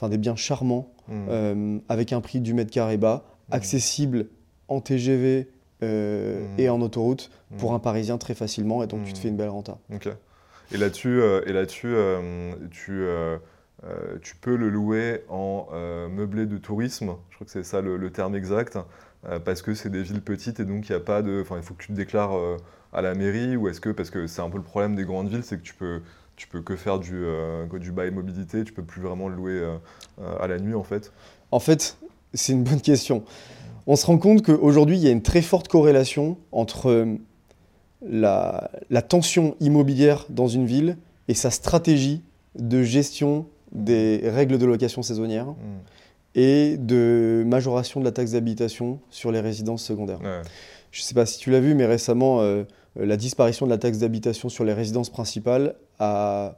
[0.00, 1.26] enfin, des biens charmants, Mm.
[1.28, 3.54] euh, avec un prix du mètre carré bas, Mm.
[3.54, 4.26] accessible
[4.68, 5.48] en TGV
[5.82, 6.60] euh, Mm.
[6.60, 7.74] et en autoroute pour Mm.
[7.74, 8.82] un Parisien très facilement.
[8.82, 9.78] Et donc, tu te fais une belle renta.
[9.92, 10.08] Ok.
[10.72, 11.94] Et là-dessus, euh, et là-dessus,
[12.70, 13.38] tu, euh,
[14.22, 17.14] tu peux le louer en euh, meublé de tourisme.
[17.30, 18.78] Je crois que c'est ça le, le terme exact,
[19.28, 21.62] euh, parce que c'est des villes petites et donc il a pas de, enfin, il
[21.62, 22.32] faut que tu te déclares
[22.92, 25.28] à la mairie ou est-ce que parce que c'est un peu le problème des grandes
[25.28, 26.02] villes, c'est que tu peux
[26.40, 29.52] tu peux que faire du, euh, du bail mobilité, tu peux plus vraiment le louer
[29.52, 29.76] euh,
[30.22, 31.12] euh, à la nuit en fait.
[31.50, 31.98] En fait,
[32.32, 33.24] c'est une bonne question.
[33.86, 37.06] On se rend compte qu'aujourd'hui, il y a une très forte corrélation entre
[38.00, 40.96] la, la tension immobilière dans une ville
[41.28, 42.22] et sa stratégie
[42.58, 45.54] de gestion des règles de location saisonnière Mm.
[46.36, 50.22] et de majoration de la taxe d'habitation sur les résidences secondaires.
[50.22, 50.40] Ouais.
[50.90, 52.64] Je ne sais pas si tu l'as vu, mais récemment, euh,
[52.96, 56.56] la disparition de la taxe d'habitation sur les résidences principales a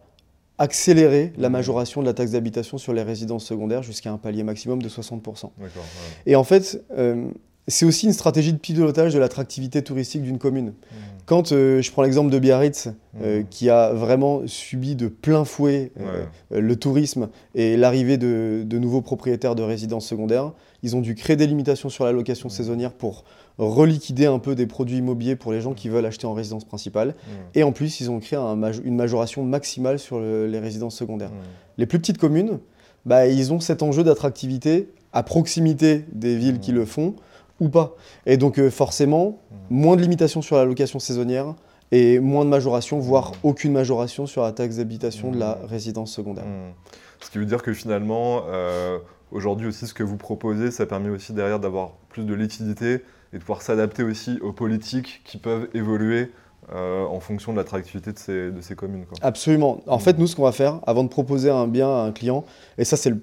[0.59, 1.53] accéléré la Mhm.
[1.53, 5.53] majoration de la taxe d'habitation sur les résidences secondaires jusqu'à un palier maximum de 60%.
[5.59, 5.83] D'accord.
[5.83, 6.33] ouais.
[6.33, 7.27] Et en fait, euh,
[7.69, 10.69] c'est aussi une stratégie de pilotage de l'attractivité touristique d'une commune.
[10.69, 10.95] Mm.
[11.27, 12.89] Quand euh, je prends l'exemple de Biarritz,
[13.23, 13.47] euh, Mhm.
[13.49, 16.27] qui a vraiment subi de plein fouet euh, Ouais.
[16.59, 21.15] euh, le tourisme et l'arrivée de, de nouveaux propriétaires de résidences secondaires, ils ont dû
[21.15, 23.25] créer des limitations sur la location saisonnière pour
[23.59, 27.09] reliquider un peu des produits immobiliers pour les gens qui veulent acheter en résidence principale.
[27.09, 27.31] Mm.
[27.55, 31.31] Et en plus, ils ont créé un une majoration maximale sur le- les résidences secondaires.
[31.31, 31.79] Mm.
[31.79, 32.59] Les plus petites communes,
[33.05, 36.79] bah, ils ont cet enjeu d'attractivité à proximité des villes qui Mhm.
[36.79, 37.15] le font
[37.61, 37.95] ou pas.
[38.27, 39.55] Et donc euh, forcément, Mm.
[39.71, 41.55] moins de limitations sur la location saisonnière
[41.91, 46.47] et moins de majoration, voire aucune majoration sur la taxe d'habitation de la résidence secondaire.
[46.47, 46.73] Mm.
[47.21, 48.99] Ce qui veut dire que finalement, euh,
[49.31, 53.37] aujourd'hui aussi, ce que vous proposez, ça permet aussi derrière d'avoir plus de liquidité et
[53.37, 56.31] de pouvoir s'adapter aussi aux politiques qui peuvent évoluer
[56.75, 59.05] euh, en fonction de l'attractivité de ces, de ces communes.
[59.07, 59.19] Quoi.
[59.23, 59.81] Absolument.
[59.87, 60.03] En Mhm.
[60.03, 62.45] fait, nous, ce qu'on va faire, avant de proposer un bien à un client,
[62.79, 63.21] et ça, c'est le,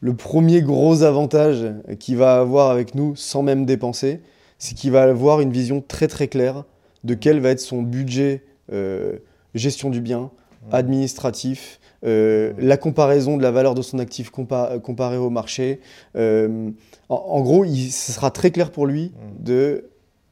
[0.00, 1.64] le premier gros avantage
[1.98, 4.20] qu'il va avoir avec nous sans même dépenser,
[4.58, 6.64] c'est qu'il va avoir une vision très très claire
[7.04, 9.16] de quel va être son budget euh,
[9.54, 10.30] gestion du bien,
[10.70, 10.74] Mm.
[10.74, 15.80] administratif, euh, la comparaison de la valeur de son actif compa- comparé au marché.
[16.16, 16.70] Euh,
[17.08, 19.44] en, en gros, il, ce sera très clair pour lui Mhm.
[19.44, 19.84] de,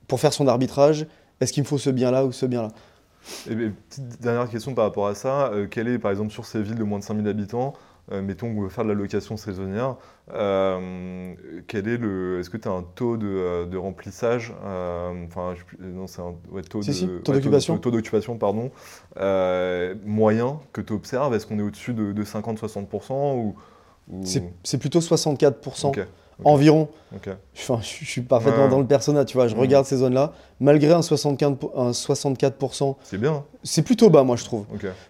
[0.08, 1.06] pour faire son arbitrage,
[1.40, 2.68] est-ce qu'il me faut ce bien-là ou ce bien-là?
[3.50, 6.44] Et bien, petite dernière question par rapport à ça, euh, quel est par exemple sur
[6.44, 9.36] ces villes de moins de 5000 habitants, euh, mettons qu'on veut faire de la location
[9.36, 9.96] saisonnière,
[10.34, 11.34] euh,
[11.66, 15.54] quel est le, est-ce que tu as un taux de, euh, de remplissage, euh, enfin,
[15.80, 17.78] non, c'est un ouais, taux Si, de- si, ouais, taux d'occupation.
[17.78, 18.70] taux d'occupation, pardon,
[19.18, 23.54] euh, moyen que tu observes, est-ce qu'on est au-dessus de, de 50-60% ou,
[24.10, 25.88] ou- C'est c'est plutôt 64%.
[25.88, 26.00] Ok,
[26.44, 26.88] environ.
[27.54, 28.70] Enfin, je je suis parfaitement Ouais.
[28.70, 29.46] dans le persona, tu vois.
[29.48, 29.60] Je Mhm.
[29.60, 30.32] regarde ces zones-là.
[30.60, 33.44] Malgré un 65%, un 64%, C'est bien, hein.
[33.62, 34.64] c'est plutôt bas, moi, je trouve.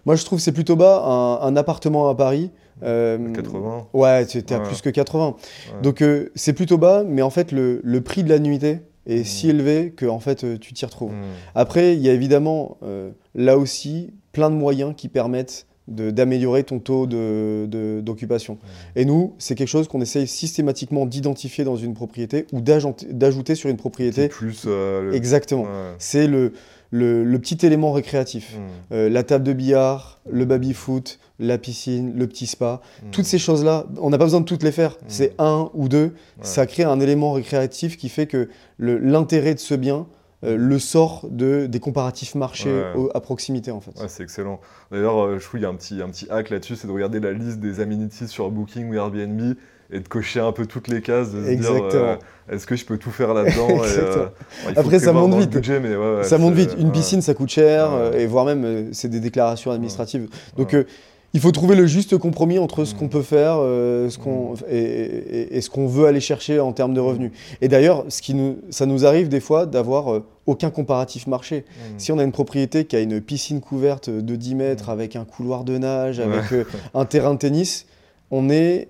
[0.05, 1.03] Moi, je trouve que c'est plutôt bas.
[1.05, 2.51] Un, un appartement à Paris.
[2.81, 4.63] euh, 80, Ouais, tu es à Ouais.
[4.63, 5.27] plus que 80.
[5.27, 5.81] ouais.
[5.83, 9.19] Donc, euh, c'est plutôt bas, mais en fait, le, le prix de la nuitée est
[9.19, 9.23] Mhm.
[9.25, 11.11] si élevé que en fait, euh, tu t'y retrouves.
[11.13, 11.21] Hmm.
[11.55, 16.79] Après, il y a évidemment, euh, là aussi, plein de moyens qui permettent d'améliorer ton
[16.79, 18.57] taux de- de- d'occupation.
[18.95, 23.69] Et nous, c'est quelque chose qu'on essaye systématiquement d'identifier dans une propriété ou d'ajouter sur
[23.69, 24.29] une propriété.
[24.29, 24.63] plus...
[24.65, 25.63] euh, le- Exactement.
[25.63, 25.69] ouais.
[25.97, 26.53] C'est le,
[26.91, 28.55] le, le petit élément récréatif.
[28.55, 28.93] Mm.
[28.93, 33.09] Euh, la table de billard, le baby-foot, la piscine, le petit spa, Mm.
[33.11, 34.95] toutes ces choses-là, on n'a pas besoin de toutes les faire.
[35.07, 36.03] C'est un ou deux.
[36.05, 36.11] Ouais.
[36.43, 38.47] Ça crée un élément récréatif qui fait que
[38.79, 40.05] l'intérêt de ce bien
[40.43, 42.83] le sort de, des comparatifs marchés Ouais.
[42.95, 43.91] au- à proximité en fait.
[43.99, 44.59] Ouais, c'est excellent.
[44.91, 46.91] D'ailleurs, euh, je trouve qu'il y a un petit, un petit hack là-dessus, c'est de
[46.91, 49.55] regarder la liste des amenities sur Booking ou Airbnb
[49.91, 51.87] et de cocher un peu toutes les cases, de se Exactement.
[51.89, 52.15] dire euh,
[52.49, 54.27] est-ce que je peux tout faire là-dedans euh,
[54.75, 55.51] Après, ça monte vite.
[55.51, 56.75] budget, mais ouais, ouais, ça monte vite.
[56.79, 56.91] Une ouais.
[56.91, 60.29] piscine, ça coûte cher, euh, et voire même, euh, c'est des déclarations administratives.
[60.57, 60.85] Donc, euh,
[61.33, 62.97] il faut trouver le juste compromis entre ce Mm.
[62.97, 64.57] qu'on peut faire euh, ce qu'on, Mm.
[64.69, 67.31] et, et- et ce qu'on veut aller chercher en termes de revenus.
[67.61, 71.65] Et d'ailleurs, ce qui nous, ça nous arrive des fois d'avoir euh, aucun comparatif marché.
[71.67, 71.99] Mm.
[71.99, 75.25] Si on a une propriété qui a une piscine couverte de 10 mètres avec un
[75.25, 76.25] couloir de nage, Ouais.
[76.25, 77.87] avec euh, un terrain de tennis,
[78.31, 78.87] on est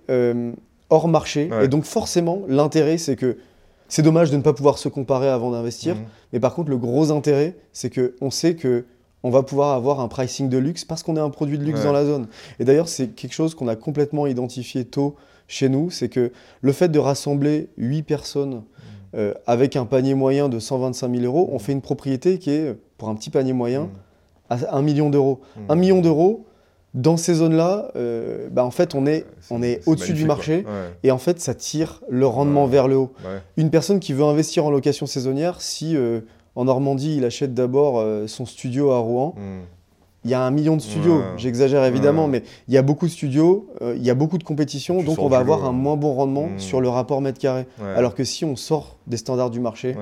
[0.89, 1.49] hors marché.
[1.51, 1.65] Ouais.
[1.65, 3.37] Et donc forcément, l'intérêt, c'est que
[3.87, 5.95] c'est dommage de ne pas pouvoir se comparer avant d'investir.
[6.31, 8.85] Mais par contre, le gros intérêt, c'est que on sait que
[9.23, 11.79] on va pouvoir avoir un pricing de luxe parce qu'on est un produit de luxe
[11.79, 11.85] Ouais.
[11.85, 12.27] dans la zone.
[12.59, 15.15] Et d'ailleurs, c'est quelque chose qu'on a complètement identifié tôt
[15.47, 16.31] chez nous, c'est que
[16.61, 18.63] le fait de rassembler 8 personnes
[19.15, 22.75] euh, avec un panier moyen de 125 000 euros, on fait une propriété qui est,
[22.97, 23.89] pour un petit panier moyen,
[24.49, 25.41] à 1 million d'euros.
[25.55, 25.59] Mm.
[25.71, 26.45] 1 million d'euros,
[26.95, 30.57] dans ces zones-là, euh, bah, en fait, on est, on est au-dessus du marché.
[30.57, 32.71] Ouais, Et en fait, ça tire le rendement Ouais.
[32.71, 33.13] vers le haut.
[33.25, 33.39] ouais.
[33.57, 36.21] Une personne qui veut investir en location saisonnière, si euh,
[36.55, 39.61] en Normandie, il achète d'abord euh, son studio à Rouen, Mm.
[40.25, 41.23] il y a un million de studios, Ouais.
[41.37, 42.31] j'exagère évidemment, Ouais.
[42.31, 45.05] mais il y a beaucoup de studios, euh, il y a beaucoup de compétitions, Tu
[45.05, 45.73] donc on va avoir lot, un ouais.
[45.75, 46.59] moins bon rendement Mm.
[46.59, 47.65] sur le rapport mètre carré.
[47.95, 49.95] Alors que si on sort des standards du marché,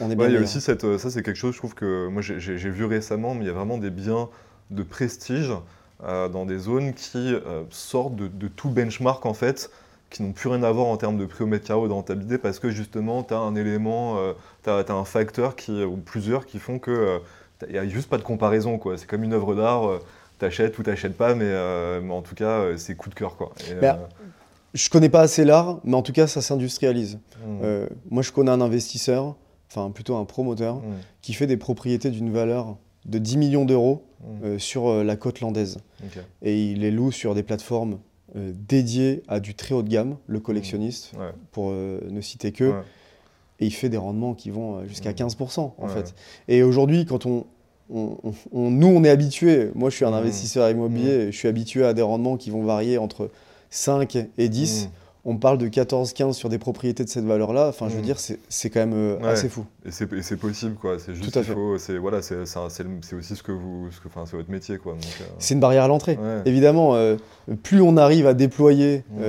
[0.00, 1.74] on est bien il y a aussi cette, euh, ça c'est quelque chose, je trouve
[1.74, 2.38] que moi j'ai-
[2.70, 4.28] vu récemment, mais il y a vraiment des biens
[4.70, 5.52] de prestige
[6.02, 9.70] euh, dans des zones qui euh, sortent de, de tout benchmark en fait,
[10.10, 11.92] qui n'ont plus rien à voir en termes de prix au mètre carré ou de
[11.92, 14.16] rentabilité parce que justement tu as un élément,
[14.64, 17.20] tu as, un facteur qui, ou plusieurs qui font que
[17.68, 18.96] il n'y a juste pas de comparaison quoi.
[18.96, 19.98] C'est comme une œuvre d'art, euh,
[20.38, 23.36] t'achètes ou t'achètes pas, mais, euh, mais en tout cas euh, c'est coup de cœur
[23.36, 23.52] quoi.
[23.70, 23.98] Et, Ben,
[24.72, 27.16] Je connais pas assez l'art, mais en tout cas, ça s'industrialise.
[27.16, 29.34] mm, Euh, moi, je connais un investisseur,
[29.68, 30.82] enfin plutôt un promoteur, mm,
[31.22, 35.16] qui fait des propriétés d'une valeur de 10 millions d'euros mm, euh, sur euh, la
[35.16, 35.78] côte landaise.
[36.42, 37.98] Et il les loue sur des plateformes
[38.36, 42.52] euh, dédiées à du très haut de gamme, le collectionniste, Ouais, pour euh, ne citer
[42.52, 42.64] que.
[42.70, 42.82] ouais,
[43.60, 45.14] Et il fait des rendements qui vont euh, jusqu'à Mm.
[45.14, 45.88] 15% en Ouais.
[45.92, 46.14] fait.
[46.48, 47.44] Et aujourd'hui, quand on,
[47.92, 50.14] on- on- on- nous, on est habitué, moi je suis un Mm.
[50.14, 53.30] investisseur immobilier, je suis habitué à des rendements qui vont varier entre
[53.68, 54.88] 5 et 10.
[55.26, 57.68] On parle de 14-15 sur des propriétés de cette valeur-là.
[57.68, 58.04] Enfin, je veux Mm.
[58.04, 59.28] dire, c'est quand même euh, Ouais.
[59.28, 59.66] assez fou.
[59.84, 60.98] Et c'est possible, quoi.
[60.98, 61.54] C'est juste Tout à qu'il fait.
[61.54, 61.76] faut.
[61.78, 64.94] C'est voilà, c'est aussi ce que vous, enfin, c'est votre métier, quoi.
[64.94, 66.16] Euh, C'est une barrière à l'entrée.
[66.16, 66.40] ouais.
[66.46, 67.16] Évidemment, euh,
[67.62, 69.22] plus on arrive à déployer Mm.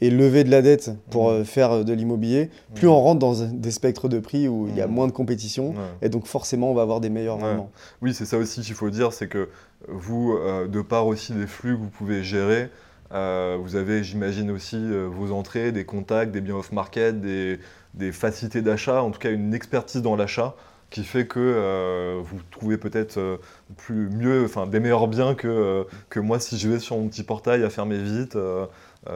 [0.00, 1.44] et lever de la dette pour Mm.
[1.44, 4.86] faire de l'immobilier, plus on rentre dans des spectres de prix où il y a
[4.86, 5.70] moins de compétition.
[5.70, 5.74] Ouais.
[6.02, 7.70] Et donc forcément, on va avoir des meilleurs rendements.
[8.00, 9.48] Oui, c'est ça aussi qu'il faut dire, c'est que
[9.86, 10.34] vous,
[10.68, 12.70] de par aussi les flux que vous pouvez gérer,
[13.12, 17.58] euh, vous avez, j'imagine aussi, euh, vos entrées, des contacts, des biens off-market, des,
[17.94, 20.54] des facilités d'achat, en tout cas une expertise dans l'achat
[20.90, 23.38] qui fait que euh, vous trouvez peut-être
[23.76, 27.22] plus mieux, enfin des meilleurs biens que, que moi si je vais sur mon petit
[27.24, 28.36] portail à faire mes visites.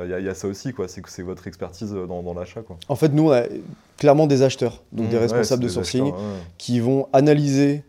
[0.04, 0.86] Il y, a- y a ça aussi, quoi.
[0.88, 2.78] C'est votre expertise dans, dans l'achat, quoi.
[2.88, 3.42] En fait, nous, on a
[3.98, 6.38] clairement des acheteurs, donc Mmh, des responsables de sourcing, acheteurs, ouais.
[6.56, 7.82] qui vont analyser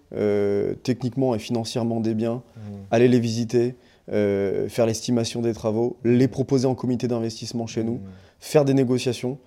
[0.84, 2.62] techniquement et financièrement des biens, Mmh.
[2.92, 3.76] aller les visiter,
[4.12, 8.02] euh, faire l'estimation des travaux, les proposer en comité d'investissement chez nous, Mmh.
[8.40, 9.38] faire des négociations.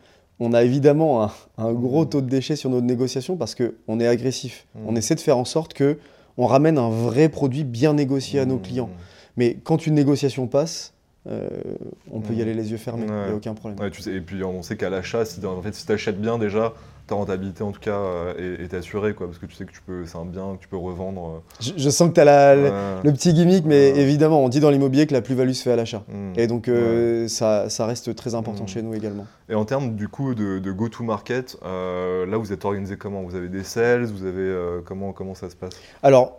[0.40, 4.07] On a évidemment un, un gros taux de déchets sur notre négociation parce qu'on est
[4.07, 4.66] agressif.
[4.75, 4.79] Mm.
[4.87, 5.99] On essaie de faire en sorte que
[6.37, 8.62] on ramène un vrai produit bien négocié à nos Mmh.
[8.62, 8.90] clients.
[9.38, 10.92] Mais quand une négociation passe,
[11.27, 11.49] euh,
[12.12, 13.81] on peut y aller les yeux fermés, il n'y a aucun problème.
[13.81, 16.21] Ouais, tu sais, et puis on sait qu'à l'achat, si, en fait, si tu achètes
[16.21, 16.73] bien déjà,
[17.07, 19.73] ta rentabilité en tout cas euh, est, est assurée, quoi, parce que tu sais que
[19.73, 21.42] tu peux, c'est un bien que tu peux revendre.
[21.61, 24.01] Je, je sens que tu as la, euh, le- petit gimmick, mais Ouais.
[24.01, 26.03] évidemment, on dit dans l'immobilier que la plus-value se fait à l'achat.
[26.09, 26.33] Mm.
[26.37, 28.69] Et donc, euh, ça, ça reste très important Mm.
[28.69, 29.27] chez nous également.
[29.49, 33.23] Et en termes du coup de, de go-to-market, euh, là vous êtes organisé comment?
[33.23, 34.05] Vous avez des sales?
[34.07, 35.75] Vous avez euh, comment comment ça se passe?
[36.03, 36.38] Alors,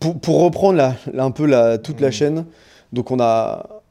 [0.00, 2.12] pour, pour reprendre la- un peu la, toute la Mm.
[2.12, 2.46] chaîne,
[2.94, 3.81] donc on a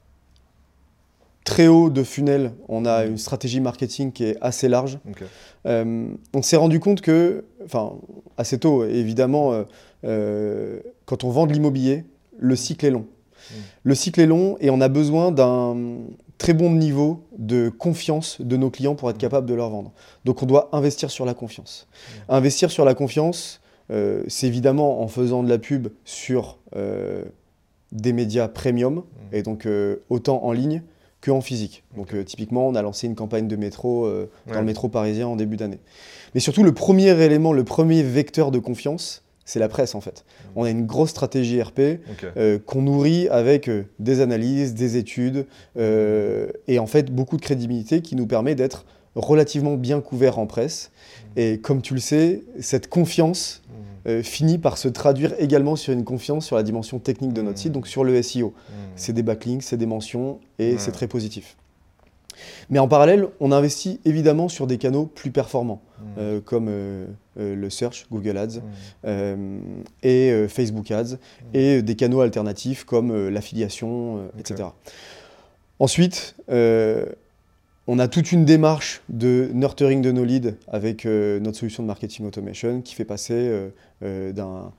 [1.44, 5.00] très haut de funnel, on a une stratégie marketing qui est assez large.
[5.66, 7.94] Euh, on s'est rendu compte que, enfin,
[8.38, 9.64] assez tôt, évidemment, euh,
[10.06, 12.06] euh, quand on vend de l'immobilier,
[12.38, 13.06] le cycle est long.
[13.06, 13.56] Mm.
[13.84, 15.98] Le cycle est long et on a besoin d'un
[16.38, 19.20] très bon niveau de confiance de nos clients pour être Mm.
[19.20, 19.92] capable de leur vendre.
[20.26, 21.88] Donc on doit investir sur la confiance.
[22.30, 22.34] Mm.
[22.34, 23.62] Investir sur la confiance,
[24.28, 26.60] c'est évidemment en faisant de la pub sur
[27.92, 29.68] des médias premium, et donc
[30.10, 30.82] autant en ligne
[31.22, 31.84] qu'en physique.
[31.96, 35.28] Donc euh, typiquement, on a lancé une campagne de métro euh, dans le métro parisien
[35.28, 35.80] en début d'année.
[36.34, 40.26] Mais surtout, le premier élément, le premier vecteur de confiance, c'est la presse en fait.
[40.56, 42.00] On a une grosse stratégie RP
[42.38, 48.16] euh, qu'on nourrit avec des analyses, des études et en fait beaucoup de crédibilité qui
[48.16, 50.92] nous permet d'être relativement bien couverts en presse.
[51.36, 53.61] Et comme tu le sais, cette confiance.
[54.08, 57.60] Euh, finit par se traduire également sur une confiance sur la dimension technique de notre
[57.60, 58.48] site, donc sur le SEO.
[58.48, 58.76] Mhm.
[58.96, 60.78] C'est des backlinks, c'est des mentions et Ouais.
[60.78, 61.58] c'est très positif.
[62.70, 65.82] Mais en parallèle, on investit évidemment sur des canaux plus performants,
[66.18, 67.06] euh, comme euh,
[67.38, 68.62] le search, Google Ads,
[70.02, 71.18] et Facebook Ads,
[71.54, 74.70] et des canaux alternatifs comme l'affiliation, etc.
[75.82, 77.06] Ensuite, euh,
[77.92, 81.88] on a toute une démarche de nurturing de nos leads avec euh, notre solution de
[81.88, 83.70] marketing automation qui fait passer euh,
[84.02, 84.72] euh, d'un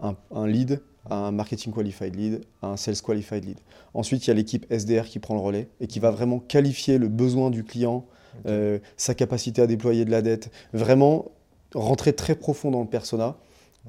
[0.00, 3.58] un, un lead à un marketing qualified lead à un sales qualified lead.
[3.92, 6.96] Ensuite, il y a l'équipe SDR qui prend le relais et qui va vraiment qualifier
[6.96, 8.06] le besoin du client,
[8.46, 11.32] euh, sa capacité à déployer de la dette, vraiment
[11.74, 13.36] rentrer très profond dans le persona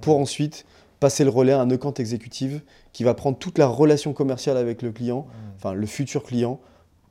[0.01, 0.65] pour ensuite
[0.99, 2.61] passer le relais à un account exécutif
[2.93, 6.59] qui va prendre toute la relation commerciale avec le client, enfin le futur client,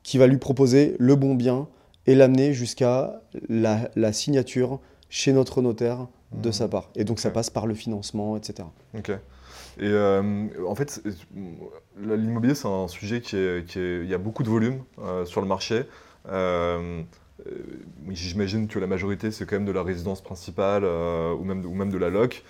[0.03, 1.69] qui va lui proposer le bon bien
[2.07, 6.53] et l'amener jusqu'à la, la signature chez notre notaire de Mhm.
[6.53, 6.91] sa part.
[6.97, 8.69] Et donc ça passe par le financement, etc.
[8.97, 9.11] Ok.
[9.11, 11.03] Et euh, en fait,
[12.01, 15.25] l'immobilier, c'est un sujet qui est, qui est- Il y a beaucoup de volume euh,
[15.25, 15.85] sur le marché.
[16.29, 17.03] Euh,
[18.11, 21.75] J'imagine que la majorité, c'est quand même de la résidence principale ou, même, de- ou
[21.75, 22.45] même de la loc.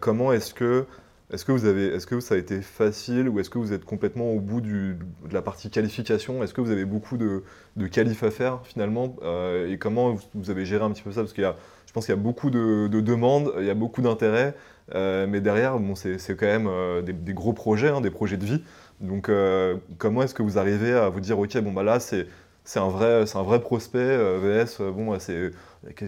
[0.00, 0.86] Comment est-ce que,
[1.32, 4.40] est que, est que ça a été facile ou est-ce que vous êtes complètement au
[4.40, 4.96] bout de
[5.32, 6.42] la partie qualification?
[6.42, 7.42] Est-ce que vous avez beaucoup de,
[7.76, 9.16] de qualifs à faire finalement?
[9.22, 11.22] Euh, Et comment vous, avez géré un petit peu ça?
[11.22, 13.70] Parce qu'il y a, je pense qu'il y a beaucoup de, de demandes, il y
[13.70, 14.54] a beaucoup d'intérêt.
[14.94, 18.44] Euh, mais derrière, bon, c'est quand même euh, des, gros projets, hein, des projets de
[18.44, 18.62] vie.
[19.00, 22.26] Donc, euh, comment est-ce que vous arrivez à vous dire, ok, bon bah là, c'est
[22.64, 24.16] c'est un vrai, c'est un vrai prospect.
[24.38, 25.50] VS, bon, c'est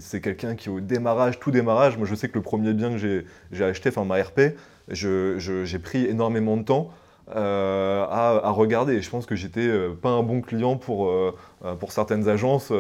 [0.01, 1.97] c'est quelqu'un qui au démarrage, tout démarrage.
[1.99, 4.41] Moi, je sais que le premier bien que j'ai acheté, enfin ma RP,
[4.91, 6.91] j'ai pris énormément de temps.
[7.37, 11.35] euh, à, à regarder je pense que j'étais euh, pas un bon client pour, euh,
[11.79, 12.73] pour certaines agences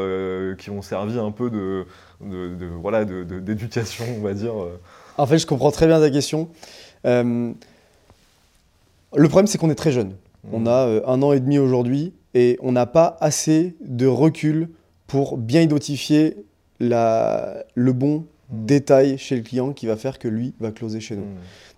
[0.59, 1.85] qui ont servi un peu de,
[2.23, 4.55] de, de- voilà d'éducation on va dire.
[5.19, 6.49] En fait, je comprends très bien ta question.
[7.05, 7.55] Le
[9.29, 10.15] problème, c'est qu'on est très jeune.
[10.53, 14.69] On a un an et demi aujourd'hui et on n'a pas assez de recul
[15.07, 16.37] pour bien identifier
[16.81, 21.17] la, le bon Détail chez le client qui va faire que lui va closer chez
[21.17, 21.25] nous.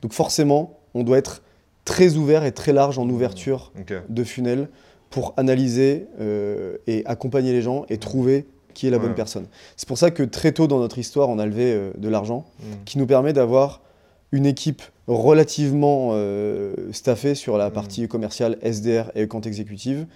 [0.03, 1.43] Donc forcément, on doit être
[1.85, 3.93] très ouvert et très large en ouverture Ok.
[4.09, 4.69] de funnel
[5.11, 9.47] pour analyser euh, et accompagner les gens et trouver qui est la bonne personne.
[9.77, 12.45] C'est pour ça que très tôt dans notre histoire, on a levé euh, de l'argent
[12.61, 12.63] Mm.
[12.85, 13.83] qui nous permet d'avoir
[14.31, 17.73] une équipe relativement euh, staffée sur la Mm.
[17.73, 20.07] partie commerciale, SDR et compte exécutive,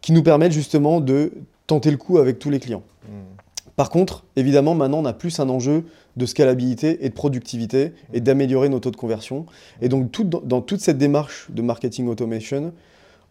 [0.00, 1.30] qui nous permettent justement de
[1.68, 2.82] tenter le coup avec tous les clients.
[3.76, 5.84] Par contre, évidemment, maintenant, on a plus un enjeu
[6.16, 9.44] de scalabilité et de productivité et d'améliorer nos taux de conversion.
[9.82, 12.72] Et donc, tout- dans, toute cette démarche de marketing automation,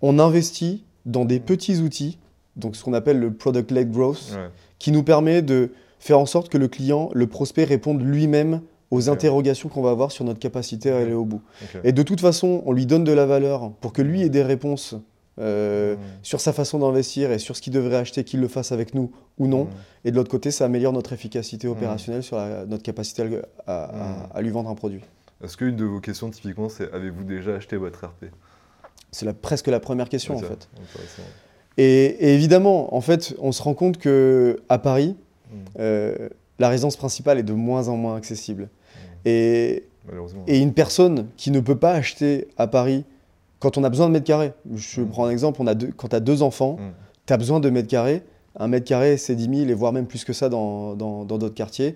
[0.04, 2.20] on investit dans des petits outils,
[2.58, 4.50] donc ce qu'on appelle le product-led growth, Ouais.
[4.78, 9.10] qui nous permet de faire en sorte que le client, le prospect, réponde lui-même aux
[9.10, 11.42] interrogations qu'on va avoir sur notre capacité à aller au bout.
[11.84, 14.44] Et de toute façon, on lui donne de la valeur pour que lui ait des
[14.44, 14.96] réponses
[15.40, 16.00] euh, Mm.
[16.24, 19.12] sur sa façon d'investir et sur ce qu'il devrait acheter, qu'il le fasse avec nous
[19.38, 19.66] ou non.
[19.66, 19.70] Mm.
[20.06, 23.42] Et de l'autre côté, ça améliore notre efficacité opérationnelle sur la- notre capacité à, le-
[23.68, 24.28] à- à- Mm.
[24.34, 25.02] à lui vendre un produit.
[25.44, 28.26] Est-ce qu'une de vos questions typiquement c'est avez-vous déjà acheté votre RP
[29.12, 30.70] C'est la- presque la première question en fait.
[31.78, 35.16] Et, et évidemment, en fait, on se rend compte que à Paris,
[35.52, 35.56] Mm.
[35.80, 38.70] euh, la résidence principale est de moins en moins accessible.
[39.26, 39.84] Et
[40.48, 43.04] une personne qui ne peut pas acheter à Paris
[43.60, 45.08] quand on a besoin de mètres carrés, je Mm.
[45.08, 46.92] prends un exemple, on a deux, quand tu as deux enfants, Mm.
[47.26, 48.24] tu as besoin de mètres carrés.
[48.58, 51.38] Un mètre carré, c'est 10 000 et voire même plus que ça dans dans- dans
[51.38, 51.96] d'autres quartiers.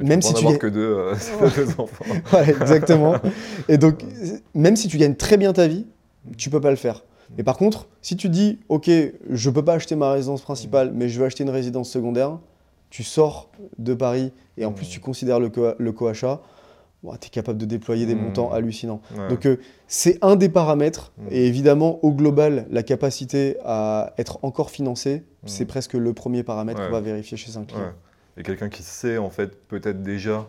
[0.00, 1.14] Même si tu gagnes- que deux, euh,
[1.56, 2.04] deux enfants.
[2.32, 3.14] Ouais, exactement.
[3.68, 4.04] Et donc,
[4.54, 5.86] même si tu gagnes très bien ta vie,
[6.36, 7.04] tu peux pas le faire.
[7.36, 8.90] Mais par contre, si tu dis, ok,
[9.30, 12.38] je peux pas acheter ma résidence principale, mais je veux acheter une résidence secondaire,
[12.90, 14.90] tu sors de Paris et en plus Mm.
[14.90, 16.40] tu considères le, co- le coachat,
[17.20, 18.18] tu es capable de déployer des Mm.
[18.22, 19.00] montants hallucinants.
[19.16, 19.28] Ouais.
[19.28, 19.56] Donc euh,
[19.88, 21.12] c'est un des paramètres.
[21.18, 21.26] Mm.
[21.30, 25.46] Et évidemment, au global, la capacité à être encore financé, Mm.
[25.46, 26.86] c'est presque le premier paramètre Ouais.
[26.86, 27.92] qu'on va vérifier chez un client.
[28.36, 30.46] Et quelqu'un qui sait en fait peut-être déjà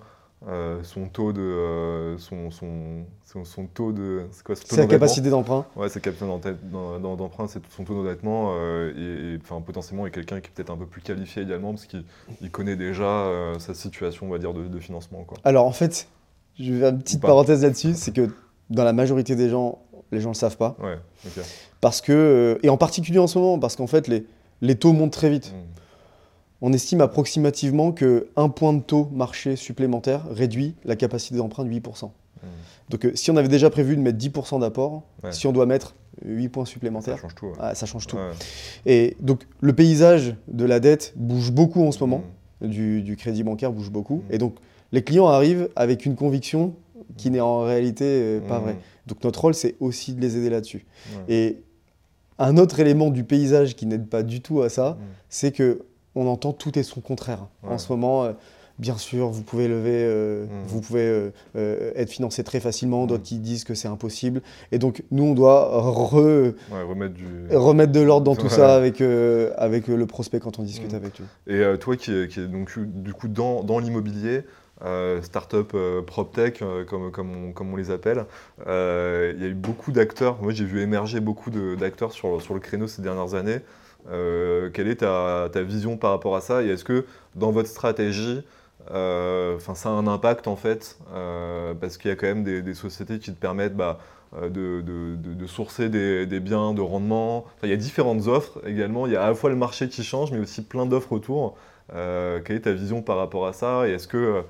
[0.48, 4.76] euh, son taux de euh, son, son, son, son taux de c'est quoi ce taux
[4.76, 5.66] d'endettement capacité d'emprunt.
[5.76, 6.26] Ouais, c'est capacité
[6.72, 10.70] d'emprunt, c'est son taux d'endettement euh, et, et, enfin potentiellement est quelqu'un qui est peut-être
[10.72, 12.04] un peu plus qualifié également parce qu'il
[12.42, 15.38] il connaît déjà euh, sa situation on va dire de, de financement quoi.
[15.46, 16.08] Alors en fait,
[16.60, 18.30] je vais faire une petite parenthèse là-dessus, c'est que
[18.70, 19.80] dans la majorité des gens,
[20.12, 20.76] les gens ne le savent pas.
[20.82, 20.98] Ouais.
[21.82, 24.26] Parce que, euh, et en particulier en ce moment, parce qu'en fait, les,
[24.62, 25.52] les taux montent très vite.
[25.54, 25.58] Mm.
[26.62, 31.70] On estime approximativement que un point de taux marché supplémentaire réduit la capacité d'emprunt de
[31.70, 32.06] 8%.
[32.06, 32.48] Mm.
[32.90, 35.32] Donc euh, si on avait déjà prévu de mettre 10% d'apport, Ouais.
[35.32, 37.48] si on doit mettre 8 points Ça supplémentaires, change tout.
[37.48, 37.54] ouais.
[37.60, 38.16] ah, ça change tout.
[38.16, 38.32] Ouais.
[38.86, 42.24] Et donc le paysage de la dette bouge beaucoup en ce moment,
[42.62, 42.68] Mm.
[42.68, 44.24] du, du crédit bancaire bouge beaucoup.
[44.30, 44.56] Et donc
[44.96, 46.74] les clients arrivent avec une conviction
[47.18, 48.64] qui n'est en réalité euh, pas Mm.
[48.64, 48.78] vraie.
[49.08, 50.86] Donc notre rôle, c'est aussi de les aider là-dessus.
[51.30, 51.58] Et
[52.40, 55.04] un autre élément du paysage qui n'aide pas du tout à ça, Mm.
[55.30, 55.82] c'est que
[56.16, 57.46] on entend tout et son contraire.
[57.64, 58.32] En ce moment, euh,
[58.80, 60.50] bien sûr, vous pouvez lever, euh, Mm.
[60.68, 63.32] vous pouvez euh, euh, être financé très facilement, d'autres Mm.
[63.32, 64.42] qui disent que c'est impossible.
[64.72, 67.28] Et donc nous, on doit re- Ouais, remettre du.
[67.56, 69.02] remettre de l'ordre dans tout ça avec,
[69.58, 71.26] avec le prospect quand on discute avec lui.
[71.48, 74.42] Et toi qui es, qui est donc du coup dans, dans l'immobilier,
[74.84, 78.26] euh, start-up euh, PropTech, euh, comme, comme, on, comme on les appelle,
[78.68, 80.42] euh, il y a eu beaucoup d'acteurs.
[80.42, 83.60] Moi, j'ai vu émerger beaucoup d'acteurs sur, sur le créneau ces dernières années.
[84.12, 86.62] Euh, quelle est ta, ta vision par rapport à ça?
[86.64, 87.06] Et est-ce que
[87.36, 88.44] dans votre stratégie,
[88.92, 90.98] euh, ça a un impact en fait
[91.80, 94.00] Parce qu'il y a quand même des, sociétés qui te permettent bah,
[94.44, 97.46] de, de- de- sourcer des, des biens de rendement.
[97.64, 99.08] Il y a différentes offres également.
[99.08, 101.56] Il y a à la fois le marché qui change, mais aussi plein d'offres autour.
[101.90, 103.88] Quelle est ta vision par rapport à ça?
[103.88, 104.44] Et est-ce que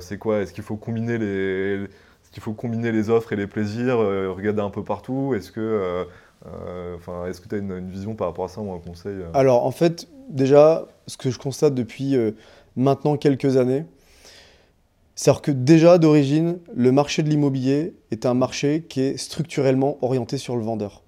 [0.00, 1.88] c'est quoi Est-ce qu'il faut combiner les
[2.26, 5.32] est-ce qu'il faut combiner les offres et les plaisirs, euh, regarder un peu partout?
[5.36, 6.04] Est-ce que euh,
[6.46, 8.80] euh, enfin, est-ce que tu as une, une vision par rapport à ça ou un
[8.80, 9.30] conseil euh?
[9.32, 12.32] Alors en fait, déjà, ce que je constate depuis euh,
[12.74, 13.84] maintenant quelques années,
[15.14, 20.36] c'est que déjà d'origine, le marché de l'immobilier est un marché qui est structurellement orienté
[20.36, 21.02] sur le vendeur.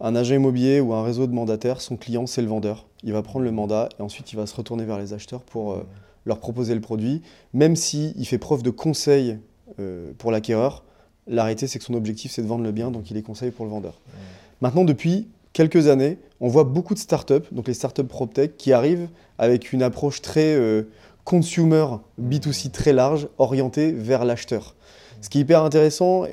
[0.00, 2.86] Un agent immobilier ou un réseau de mandataires, son client, c'est le vendeur.
[3.02, 5.74] Il va prendre le mandat et ensuite il va se retourner vers les acheteurs pour
[5.74, 5.86] euh,
[6.24, 7.22] leur proposer le produit.
[7.52, 9.38] Même s'il fait preuve de conseil
[9.78, 10.84] euh, pour l'acquéreur,
[11.26, 13.50] la réalité c'est que son objectif c'est de vendre le bien, donc il est conseil
[13.50, 14.00] pour le vendeur.
[14.60, 19.08] Maintenant, depuis quelques années, on voit beaucoup de startups, donc les startups PropTech, qui arrivent
[19.38, 20.84] avec une approche très euh,
[21.24, 21.86] consumer,
[22.20, 24.74] B2C très large, orientée vers l'acheteur.
[25.20, 26.24] Ce qui est hyper intéressant,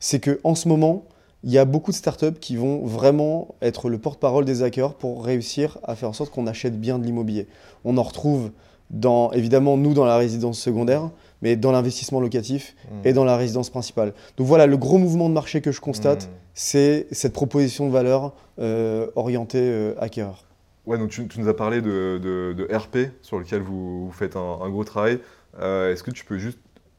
[0.00, 1.04] c'est qu'en ce moment,
[1.44, 5.24] il y a beaucoup de startups qui vont vraiment être le porte-parole des hackers pour
[5.24, 7.46] réussir à faire en sorte qu'on achète bien de l'immobilier.
[7.84, 8.50] On en retrouve
[8.90, 11.10] dans, évidemment, nous dans la résidence secondaire,
[11.42, 13.06] mais dans l'investissement locatif Mm.
[13.06, 14.14] et dans la résidence principale.
[14.36, 16.30] Donc voilà, le gros mouvement de marché que je constate, Mm.
[16.54, 20.44] c'est cette proposition de valeur euh, orientée euh, acquéreur.
[20.86, 24.12] Ouais, donc tu, tu nous as parlé de, de- de RP sur lequel vous, vous
[24.12, 25.20] faites un, un gros travail.
[25.60, 26.58] Euh, Est-ce que tu peux juste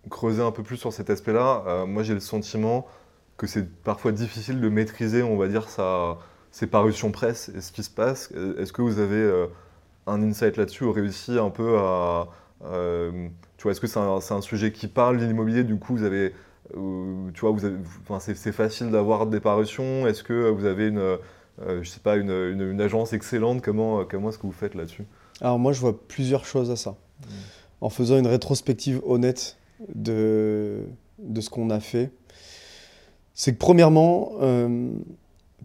[0.10, 1.64] creuser un peu plus sur cet aspect-là?
[1.68, 2.86] Euh, Moi, j'ai le sentiment
[3.38, 6.18] que c'est parfois difficile de maîtriser, on va dire, sa,
[6.52, 8.32] ses parutions presse et ce qui se passe.
[8.60, 9.16] Est-ce que vous avez
[10.10, 12.28] un insight là-dessus ou réussi un peu à.
[12.66, 16.04] euh, tu vois, est-ce que c'est un, sujet qui parle de l'immobilier Du coup, vous
[16.04, 16.34] avez.
[16.76, 17.66] euh, tu vois, vous
[18.08, 20.08] enfin, c'est facile d'avoir des parutions.
[20.08, 21.18] Est-ce que vous avez une, euh,
[21.82, 23.62] je sais pas, une, une- une agence excellente?
[23.62, 25.06] Comment, comment est-ce que vous faites là-dessus?
[25.42, 26.96] Alors moi, je vois plusieurs choses à ça.
[27.82, 29.58] En faisant une rétrospective honnête
[29.94, 30.84] de,
[31.20, 32.12] de ce qu'on a fait,
[33.34, 34.92] c'est que premièrement, euh,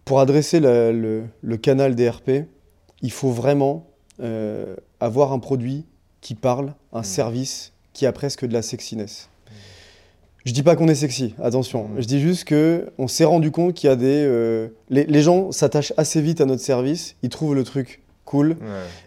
[0.05, 2.45] pour adresser la- le, le canal des RP,
[3.01, 3.87] il faut vraiment
[4.21, 5.85] euh, avoir un produit
[6.21, 7.03] qui parle, un Mm.
[7.03, 9.29] service qui a presque de la sexiness.
[10.45, 11.85] Je dis pas qu'on est sexy, attention.
[11.87, 12.01] Mm.
[12.01, 15.21] Je dis juste que on s'est rendu compte qu'il y a des euh, les, les
[15.21, 18.57] gens s'attachent assez vite à notre service, ils trouvent le truc cool, Ouais.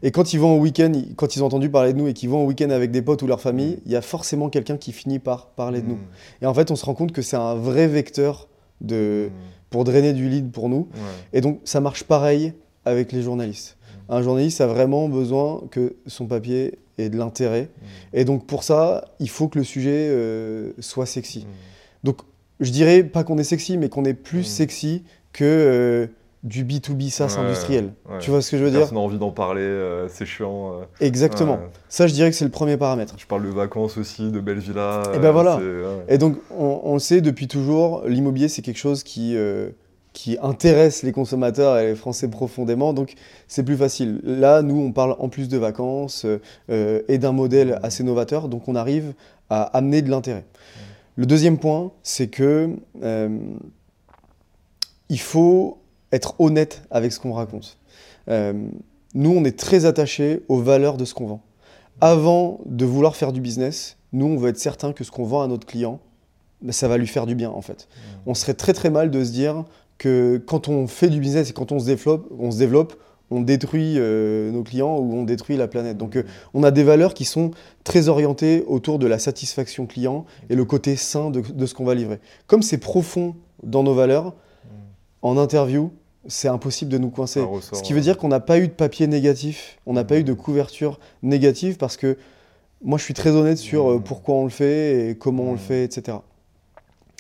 [0.03, 2.29] et quand ils vont au week-end, quand ils ont entendu parler de nous et qu'ils
[2.29, 3.81] vont au week-end avec des potes ou leur famille, Mm.
[3.87, 5.99] il y a forcément quelqu'un qui finit par parler de nous.
[6.43, 8.49] Et en fait, on se rend compte que c'est un vrai vecteur
[8.81, 9.29] de,
[9.71, 10.89] pour drainer du lead pour nous.
[10.95, 11.01] Ouais.
[11.33, 12.53] Et donc, ça marche pareil
[12.85, 13.77] avec les journalistes.
[14.09, 17.69] Un journaliste a vraiment besoin que son papier ait de l'intérêt.
[18.13, 21.41] Et donc, pour ça, il faut que le sujet euh, soit sexy.
[21.41, 22.05] Mm.
[22.05, 22.19] Donc,
[22.61, 24.45] je dirais pas qu'on est sexy, mais qu'on est plus Mm.
[24.45, 25.03] sexy
[25.33, 26.07] que euh,
[26.45, 27.93] du B2B SaaS Ouais, industriel.
[28.11, 28.19] ouais.
[28.21, 30.73] Tu vois ce que je veux dire Personne n'a envie d'en parler, euh, c'est chiant.
[31.01, 31.55] Exactement.
[31.57, 31.69] Ouais.
[31.89, 33.15] Ça, je dirais que c'est le premier paramètre.
[33.19, 35.03] Je parle de vacances aussi, de belles villas.
[35.15, 35.61] Et ben voilà.
[36.09, 39.37] Et donc, on, on le sait depuis toujours, l'immobilier, c'est quelque chose qui,
[40.19, 43.15] qui intéresse les consommateurs et les Français profondément, donc
[43.47, 44.21] c'est plus facile.
[44.25, 46.27] Là, nous, on parle en plus de vacances
[46.71, 49.13] euh, et d'un modèle assez novateur, donc on arrive
[49.49, 50.45] à amener de l'intérêt.
[51.15, 52.69] Le deuxième point, c'est que
[53.01, 53.39] euh,
[55.09, 55.79] il faut
[56.11, 57.79] être honnête avec ce qu'on raconte.
[58.29, 58.55] Euh,
[59.15, 61.43] nous, on est très attachés aux valeurs de ce qu'on vend.
[62.01, 65.43] Avant de vouloir faire du business, nous, on veut être certain que ce qu'on vend
[65.43, 66.01] à notre client,
[66.61, 67.87] ben, ça va lui faire du bien, en fait.
[68.27, 69.65] On serait très très mal de se dire
[69.99, 72.95] que quand on fait du business et quand on se développe, on se développe,
[73.31, 75.99] on détruit euh, nos clients ou on détruit la planète.
[75.99, 76.23] Donc euh,
[76.55, 77.51] on a des valeurs qui sont
[77.85, 81.85] très orientées autour de la satisfaction client et le côté sain de, de ce qu'on
[81.85, 82.21] va livrer.
[82.47, 84.35] Comme c'est profond dans nos valeurs,
[85.21, 85.91] en interview,
[86.27, 87.41] c'est impossible de nous coincer.
[87.41, 90.19] Ressort, Ce qui veut dire qu'on n'a pas eu de papier négatif, on n'a pas
[90.19, 92.17] eu de couverture négative parce que
[92.83, 94.03] moi je suis très honnête sur euh, Mhm.
[94.05, 95.59] pourquoi on le fait et comment on le Mhm.
[95.59, 96.19] fait, etc.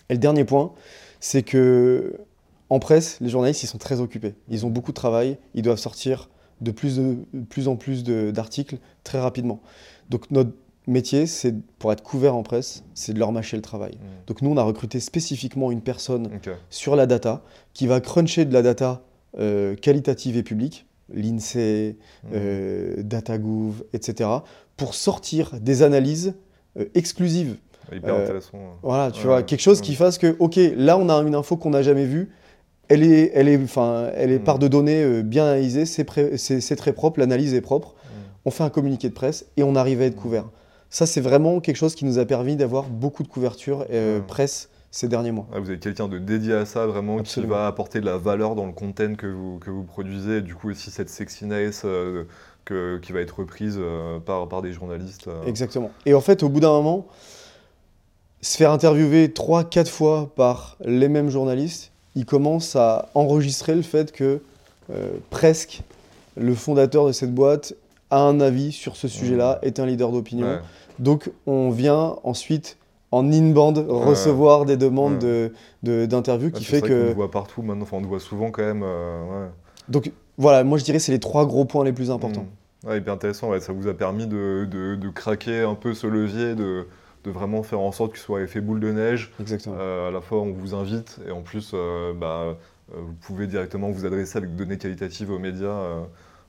[0.09, 0.73] Et le dernier point,
[1.21, 2.15] c'est que
[2.71, 4.35] en presse, les journalistes ils sont très occupés.
[4.49, 6.29] Ils ont beaucoup de travail, ils doivent sortir
[6.61, 9.61] de plus, de, de plus en plus d'articles très rapidement.
[10.11, 10.51] Donc notre
[10.87, 13.93] métier, c'est pour être couvert en presse, c'est de leur mâcher le travail.
[13.95, 14.27] Mm.
[14.27, 16.29] Donc nous, on a recruté spécifiquement une personne
[16.71, 17.43] sur la data,
[17.75, 19.03] qui va cruncher de la data
[19.39, 22.29] euh, qualitative et publique, l'INSEE, Mm.
[22.35, 24.29] euh, DataGouv, etc.,
[24.77, 26.35] pour sortir des analyses
[26.79, 27.57] euh, exclusives.
[27.93, 28.59] Hyper intéressant.
[28.59, 28.77] hein.
[28.83, 29.85] Voilà, tu Ouais, vois, quelque chose ouais.
[29.87, 32.31] qui fasse que, ok, là, on a une info qu'on n'a jamais vue,
[32.89, 34.45] elle est, elle est, enfin, elle est Mm.
[34.45, 36.05] part de données euh, bien analysée, c'est
[36.77, 38.09] très propre, l'analyse est propre, Mm.
[38.47, 40.21] on fait un communiqué de presse et on arrive à être Mm.
[40.21, 40.45] couvert.
[40.91, 44.71] Ça, c'est vraiment quelque chose qui nous a permis d'avoir beaucoup de couverture euh, presse
[44.91, 45.47] ces derniers mois.
[45.53, 47.53] Ouais, vous avez quelqu'un de dédié à ça, vraiment, Absolument.
[47.55, 50.41] qui va apporter de la valeur dans le content que vous, que vous produisez, et
[50.41, 52.25] du coup aussi cette sexiness euh,
[52.65, 55.29] que, qui va être reprise euh, par, par des journalistes.
[55.47, 55.91] Exactement.
[56.07, 57.07] Et en fait, au bout d'un moment,
[58.41, 64.11] se faire interviewer 3-4 fois par les mêmes journalistes, il commence à enregistrer le fait
[64.13, 64.41] que
[64.91, 65.83] euh, presque
[66.37, 67.75] le fondateur de cette boîte
[68.11, 70.47] a un avis sur ce sujet-là, est un leader d'opinion.
[70.47, 70.59] Ouais.
[70.99, 72.77] Donc on vient ensuite
[73.13, 75.53] en in-band recevoir des demandes de-
[75.83, 76.93] de- d'interviews Ouais, qui fait que...
[76.93, 78.83] le voit partout maintenant, enfin on le voit souvent quand même.
[78.85, 79.49] euh, ouais.
[79.89, 82.47] Donc voilà, moi je dirais c'est les trois gros points les plus importants.
[82.85, 82.89] Mm.
[82.89, 86.07] Ouais, hyper intéressant, ouais, ça vous a permis de, de- de craquer un peu ce
[86.07, 86.87] levier, de,
[87.29, 89.31] de vraiment faire en sorte qu'il soit effet boule de neige.
[89.41, 89.77] Exactement.
[89.79, 92.55] Euh, à la fois, on vous invite et en plus, euh, bah, euh,
[92.97, 95.67] vous pouvez directement vous adresser avec des données qualitatives aux médias.
[95.69, 96.01] euh.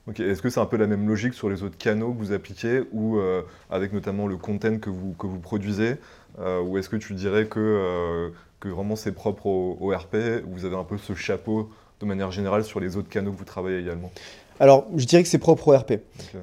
[0.08, 2.32] Ok, Est-ce que c'est un peu la même logique sur les autres canaux que vous
[2.32, 5.96] appliquez ou euh, avec notamment le content que vous, que vous produisez
[6.40, 10.16] euh, Ou est-ce que tu dirais que, euh, que vraiment c'est propre au, au RP
[10.50, 11.68] Vous avez un peu ce chapeau
[12.00, 14.10] de manière générale sur les autres canaux que vous travaillez également?
[14.58, 15.92] Alors je dirais que c'est propre au RP.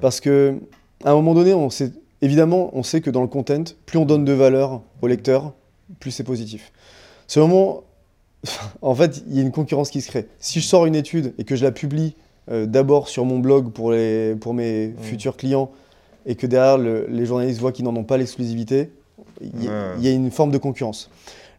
[0.00, 0.54] Parce que
[1.04, 1.90] à un moment donné, on sait,
[2.22, 5.52] évidemment, on sait que dans le content, plus on donne de valeur au lecteur,
[6.00, 6.72] plus c'est positif.
[7.26, 7.82] Ce moment,
[8.82, 10.28] en fait, il y a une concurrence qui se crée.
[10.38, 12.14] Si je sors une étude et que je la publie
[12.50, 15.70] euh, d'abord sur mon blog pour, les, pour mes futurs clients
[16.26, 18.90] et que derrière le- les journalistes voient qu'ils n'en ont pas l'exclusivité,
[19.40, 19.94] il y, a- Ouais.
[19.98, 21.10] il y a une forme de concurrence.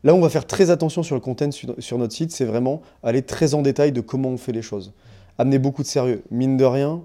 [0.03, 2.81] Là, on va faire très attention sur le content sur, sur notre site, c'est vraiment
[3.03, 4.93] aller très en détail de comment on fait les choses.
[5.37, 6.23] Amener beaucoup de sérieux.
[6.31, 7.01] Mine de rien,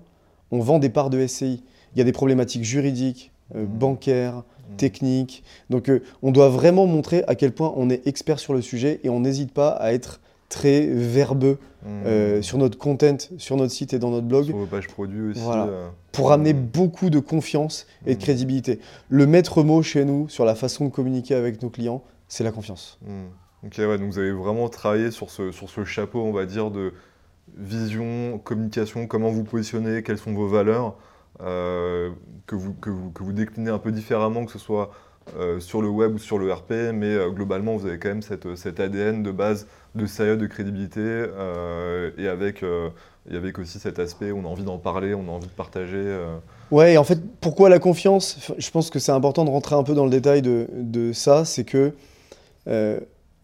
[0.53, 1.63] on vend des parts de SCI.
[1.95, 3.67] Il y a des problématiques juridiques, euh, Mhm.
[3.67, 4.37] bancaires,
[4.71, 4.77] Mm.
[4.77, 5.45] techniques.
[5.71, 9.01] Donc, euh, on doit vraiment montrer à quel point on est expert sur le sujet
[9.05, 11.89] et on n'hésite pas à être très verbeux Mm.
[12.07, 15.31] euh, sur notre content, sur notre site et dans notre blog Sur vos pages produits
[15.33, 15.41] aussi.
[15.41, 15.69] Voilà.
[16.13, 16.67] pour amener Mm.
[16.73, 18.79] beaucoup de confiance et de crédibilité.
[19.11, 22.53] Le maître mot chez nous sur la façon de communiquer avec nos clients, c'est la
[22.53, 22.99] confiance.
[23.67, 26.71] Ok, ouais, donc vous avez vraiment travaillé sur ce, sur ce chapeau, on va dire,
[26.71, 26.93] de
[27.57, 30.97] vision, communication, comment vous positionnez, quelles sont vos valeurs,
[31.41, 32.11] euh,
[32.47, 34.91] que, vous, que, vous, que vous déclinez un peu différemment, que ce soit
[35.37, 38.23] euh, sur le web ou sur le RP, mais euh, globalement, vous avez quand même
[38.23, 41.27] cette, cet ADN de base de sérieux, de crédibilité,
[42.19, 45.47] et, avec, et avec aussi cet aspect, on a envie d'en parler, on a envie
[45.47, 46.19] de partager.
[46.73, 48.53] Ouais, et en fait, pourquoi la confiance?
[48.59, 51.45] Je pense que c'est important de rentrer un peu dans le détail de, de ça.
[51.45, 51.93] C'est que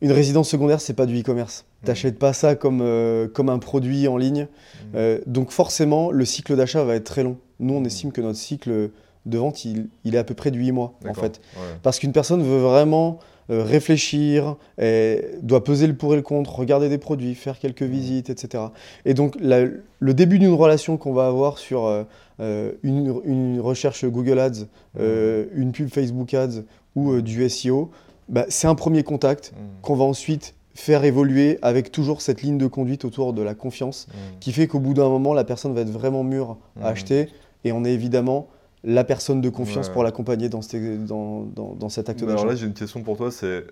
[0.01, 1.65] une résidence secondaire, c'est pas du e-commerce.
[1.83, 1.87] Mhm.
[1.87, 4.49] T'achètes pas ça comme, euh, comme un produit en ligne.
[4.95, 7.39] Euh, donc forcément, le cycle d'achat va être très long.
[7.61, 8.91] Nous, on estime que notre cycle
[9.27, 11.41] de vente, il, il est à peu près de 8 mois, en fait.
[11.57, 11.63] ouais.
[11.83, 13.19] Parce qu'une personne veut vraiment
[13.51, 17.83] euh, réfléchir, et doit peser le pour et le contre, regarder des produits, faire quelques
[17.83, 18.65] visites, etc.
[19.05, 19.67] Et donc la-
[19.99, 22.05] le début d'une relation qu'on va avoir sur euh,
[22.41, 24.67] euh, une, une recherche Google Ads,
[25.01, 26.63] euh, une pub Facebook Ads
[26.95, 27.91] ou du SEO,
[28.29, 29.53] bah, c'est un premier contact
[29.83, 34.07] qu'on va ensuite faire évoluer avec toujours cette ligne de conduite autour de la confiance
[34.39, 37.29] qui fait qu'au bout d'un moment, la personne va être vraiment mûre à acheter
[37.65, 38.49] et on est évidemment
[38.83, 39.93] la personne de confiance Ouais.
[39.93, 42.49] pour l'accompagner dans, cet- dans, dans- dans cet acte Bah, Alors d'achat.
[42.55, 43.31] là, j'ai une question pour toi.
[43.31, 43.65] C'est,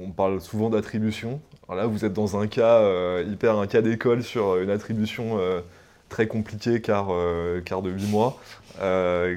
[0.00, 1.40] on parle souvent d'attribution.
[1.68, 4.70] Alors là, vous êtes dans un cas euh, hyper, un cas d'école sur euh, une
[4.70, 5.60] attribution euh,
[6.08, 8.40] très compliquée, car, euh, car de 8 mois.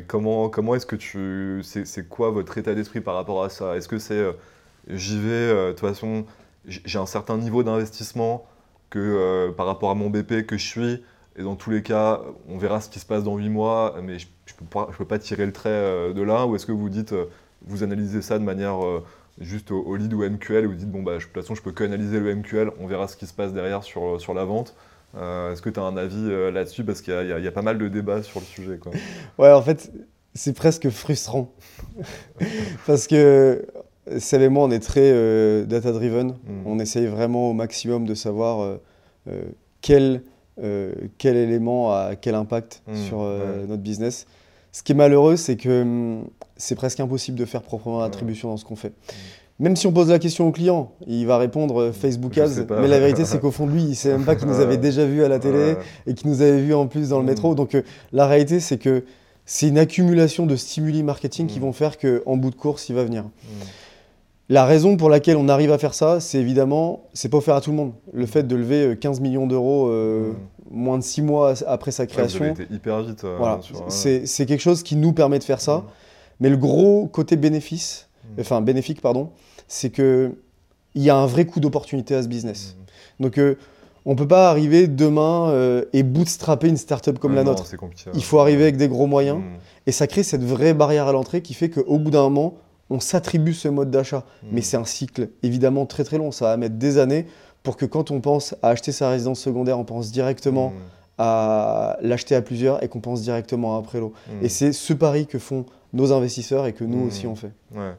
[0.07, 3.75] Comment, comment est-ce que tu, c'est, quoi votre état d'esprit par rapport à ça?
[3.77, 4.23] Est-ce que c'est,
[4.89, 6.25] j'y vais, de toute façon,
[6.67, 8.45] j'ai un certain niveau d'investissement
[8.89, 11.03] que par rapport à mon BP que je suis,
[11.39, 14.19] et dans tous les cas, on verra ce qui se passe dans 8 mois, mais
[14.19, 16.65] je ne peux, pas- je peux pas tirer le trait euh, de là, ou est-ce
[16.65, 17.25] que vous dites, euh,
[17.65, 19.03] vous analysez ça de manière euh,
[19.39, 21.55] juste au, au lead ou MQL et vous dites bon bah je- de toute façon
[21.55, 24.33] je peux que analyser le MQL, on verra ce qui se passe derrière sur, sur
[24.33, 24.75] la vente.
[25.15, 26.83] Est-ce que tu as un avis là-dessus?
[26.83, 28.77] Parce qu'il y, a pas mal de débats sur le sujet.
[28.77, 28.91] Quoi.
[29.39, 29.91] Ouais, en fait,
[30.35, 31.51] c'est presque frustrant.
[32.85, 33.65] Parce que
[34.19, 36.37] Seb et moi, on est très data-driven.
[36.43, 36.61] Mm.
[36.67, 38.77] On essaye vraiment au maximum de savoir
[39.81, 40.21] quel,
[41.17, 42.95] quel élément a quel impact mm.
[42.95, 43.19] sur
[43.67, 44.25] notre business.
[44.71, 48.57] Ce qui est malheureux, c'est que hum, c'est presque impossible de faire proprement l'attribution dans
[48.57, 48.93] ce qu'on fait.
[49.59, 52.87] Même si on pose la question au client, il va répondre euh, Facebook Ads, mais
[52.87, 55.05] la vérité c'est qu'au fond de lui, il sait même pas qu'il nous avait déjà
[55.05, 55.75] vu à la télé
[56.07, 57.55] et qu'il nous avait vu en plus dans le métro.
[57.55, 57.81] Donc euh,
[58.13, 59.03] la réalité c'est que
[59.45, 63.03] c'est une accumulation de stimuli marketing qui vont faire qu'en bout de course, il va
[63.03, 63.25] venir.
[64.49, 67.61] La raison pour laquelle on arrive à faire ça, c'est évidemment, c'est pas offert à
[67.61, 67.93] tout le monde.
[68.11, 69.91] Le fait de lever 15 euh, millions d'euros
[70.71, 72.41] moins de 6 mois après sa création.
[72.41, 73.25] Ouais, vous été hyper vite.
[73.37, 73.59] voilà.
[73.87, 75.85] c'est quelque chose qui nous permet de faire ça.
[76.39, 78.41] Mais le gros côté bénéfice, mm.
[78.41, 79.31] enfin bénéfique, pardon,
[79.67, 80.31] c'est que
[80.95, 82.75] il y a un vrai coup d'opportunité à ce business.
[83.19, 83.23] Mm.
[83.23, 83.57] Donc euh,
[84.05, 87.65] on peut pas arriver demain euh, et bootstrapper une startup comme la nôtre.
[88.13, 89.39] Il faut arriver avec des gros moyens.
[89.39, 89.57] Mm.
[89.87, 92.55] Et ça crée cette vraie barrière à l'entrée qui fait qu'au bout d'un moment,
[92.89, 94.25] on s'attribue ce mode d'achat.
[94.51, 96.31] Mais c'est un cycle évidemment très très long.
[96.31, 97.27] Ça va mettre des années
[97.63, 100.73] pour que quand on pense à acheter sa résidence secondaire, on pense directement
[101.17, 104.13] à l'acheter à plusieurs et qu'on pense directement à un prélo.
[104.41, 107.31] Et c'est ce pari que font nos investisseurs et que nous aussi hmm.
[107.31, 107.51] on fait.
[107.73, 107.93] Ouais.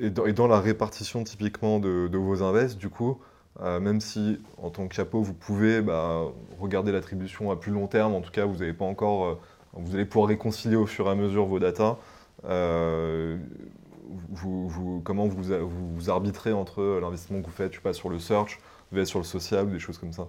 [0.00, 3.18] Et, dans, la répartition typiquement de, vos invests, du coup,
[3.60, 6.22] euh, même si en tant que chapeau vous pouvez bah,
[6.58, 9.38] regarder l'attribution à plus long terme, en tout cas vous n'avez pas encore, euh,
[9.74, 11.96] vous allez pouvoir réconcilier au fur et à mesure vos datas.
[12.48, 13.36] Euh,
[14.30, 15.42] vous, comment vous,
[15.94, 18.58] vous, arbitrez entre l'investissement que vous faites, je sais pas, sur le search,
[19.04, 20.26] sur le social, des choses comme ça?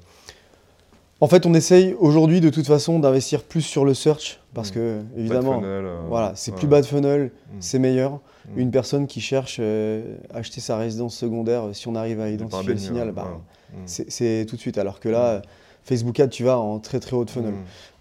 [1.22, 4.74] En fait, on essaye aujourd'hui de toute façon d'investir plus sur le search parce mm.
[4.74, 7.58] que évidemment, euh, voilà, c'est plus bas de funnel, mm.
[7.60, 8.20] c'est meilleur.
[8.54, 8.60] Mm.
[8.60, 12.74] Une personne qui cherche euh, à acheter sa résidence secondaire, si on arrive à identifier
[12.74, 13.40] le signal, bah,
[13.86, 14.78] c'est tout de suite.
[14.78, 15.42] Alors que là,
[15.84, 17.54] Facebook Ad, tu vas en très très haut de funnel.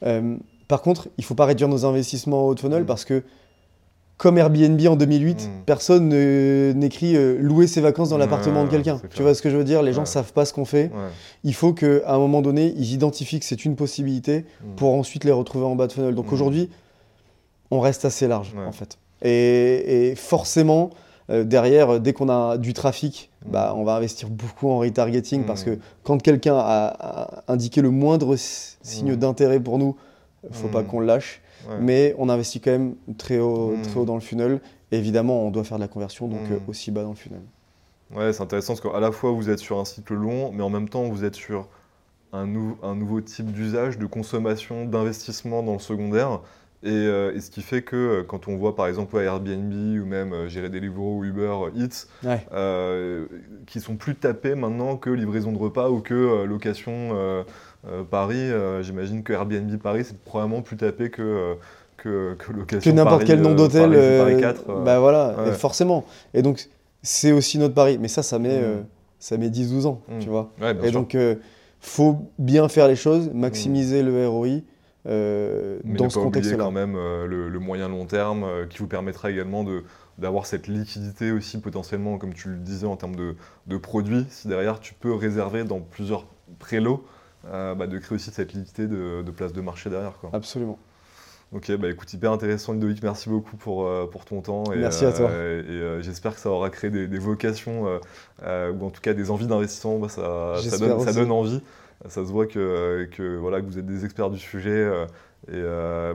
[0.02, 0.36] Euh,
[0.66, 3.22] par contre, il ne faut pas réduire nos investissements en haut de funnel parce que
[4.16, 5.64] comme Airbnb en 2008, hmm.
[5.66, 9.00] personne n'écrit euh, louer ses vacances dans l'appartement de quelqu'un.
[9.14, 9.82] Tu vois ce que je veux dire?
[9.82, 10.90] Les gens ne savent pas ce qu'on fait.
[11.42, 14.74] Il faut qu'à un moment donné, ils identifient que c'est une possibilité hmm.
[14.76, 16.14] pour ensuite les retrouver en bas de funnel.
[16.14, 16.34] Donc hmm.
[16.34, 16.70] aujourd'hui,
[17.70, 18.98] on reste assez large en fait.
[19.22, 20.90] Et, forcément,
[21.30, 25.64] euh, derrière, dès qu'on a du trafic, bah, on va investir beaucoup en retargeting parce
[25.64, 29.96] que quand quelqu'un a, indiqué le moindre signe d'intérêt pour nous,
[30.44, 31.40] il ne faut pas qu'on le lâche.
[31.80, 33.82] Mais on investit quand même très haut, hmm.
[33.82, 34.60] très haut dans le funnel.
[34.92, 36.68] Et évidemment, on doit faire de la conversion, donc euh, hmm.
[36.70, 37.42] aussi bas dans le funnel.
[38.14, 40.70] Ouais, c'est intéressant parce qu'à la fois vous êtes sur un cycle long, mais en
[40.70, 41.68] même temps vous êtes sur
[42.32, 42.46] un,
[42.82, 46.40] un nouveau type d'usage, de consommation, d'investissement dans le secondaire.
[46.84, 50.48] Et, euh, ce qui fait que euh, quand on voit par exemple Airbnb ou même
[50.48, 52.06] gérer des livres ou Uber Eats,
[53.66, 57.44] qui sont plus tapés maintenant que livraison de repas ou que location
[57.90, 61.54] euh, Paris, euh, j'imagine que Airbnb Paris, c'est probablement plus tapé que, euh,
[61.98, 62.90] que, que location.
[62.90, 63.90] Que n'importe quel nom d'hôtel.
[64.84, 66.04] bah voilà, forcément.
[66.32, 66.68] Et donc,
[67.02, 67.98] c'est aussi notre pari.
[67.98, 68.84] Mais ça, ça met, mm.
[69.18, 70.18] ça met 10-12 ans, mm.
[70.20, 70.50] tu vois.
[70.82, 71.38] et donc, il
[71.80, 74.06] faut bien faire les choses, maximiser mm.
[74.06, 74.48] le ROI.
[75.04, 76.64] Dans ce contexte-là.
[76.64, 79.84] quand même le, moyen long terme qui vous permettra également de,
[80.18, 83.36] d'avoir cette liquidité aussi potentiellement, comme tu le disais, en termes de,
[83.66, 84.26] de produits.
[84.30, 86.26] Si derrière tu peux réserver dans plusieurs
[86.58, 87.04] prélots,
[87.52, 90.18] euh, bah, de créer aussi cette liquidité de, de, place de marché derrière.
[90.18, 90.30] Quoi.
[90.32, 90.78] Absolument.
[91.52, 94.64] Ok, bah écoute, hyper intéressant Ludovic, merci beaucoup pour, euh, pour ton temps.
[94.72, 95.28] Et, merci à toi.
[95.30, 99.46] Euh, et j'espère que ça aura créé des, vocations, ou en tout cas des envies
[99.46, 101.60] d'investissement, bah, ça, ça, donne, ça, donne, envie.
[102.08, 104.90] Ça se voit que, que, voilà, que vous êtes des experts du sujet,
[105.50, 105.62] et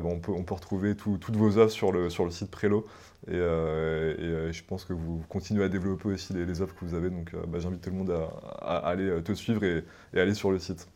[0.02, 2.86] bon, on, peut, on peut retrouver toutes vos offres sur le, sur le site Prélo.
[3.28, 7.34] Et, je pense que vous continuez à développer aussi les, offres que vous avez, donc
[7.48, 8.14] bah, j'invite tout le monde
[8.62, 10.88] à, aller te suivre et, et aller sur le site.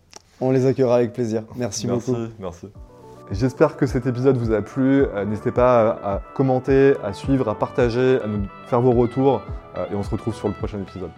[0.42, 1.44] On les accueillera avec plaisir.
[1.56, 2.16] Merci, beaucoup.
[2.40, 2.68] Merci.
[3.32, 5.06] J'espère que cet épisode vous a plu.
[5.06, 9.42] Euh, n'hésitez pas à, commenter, à suivre, à partager, à nous faire vos retours.
[9.78, 11.12] Euh, et on se retrouve sur le prochain épisode.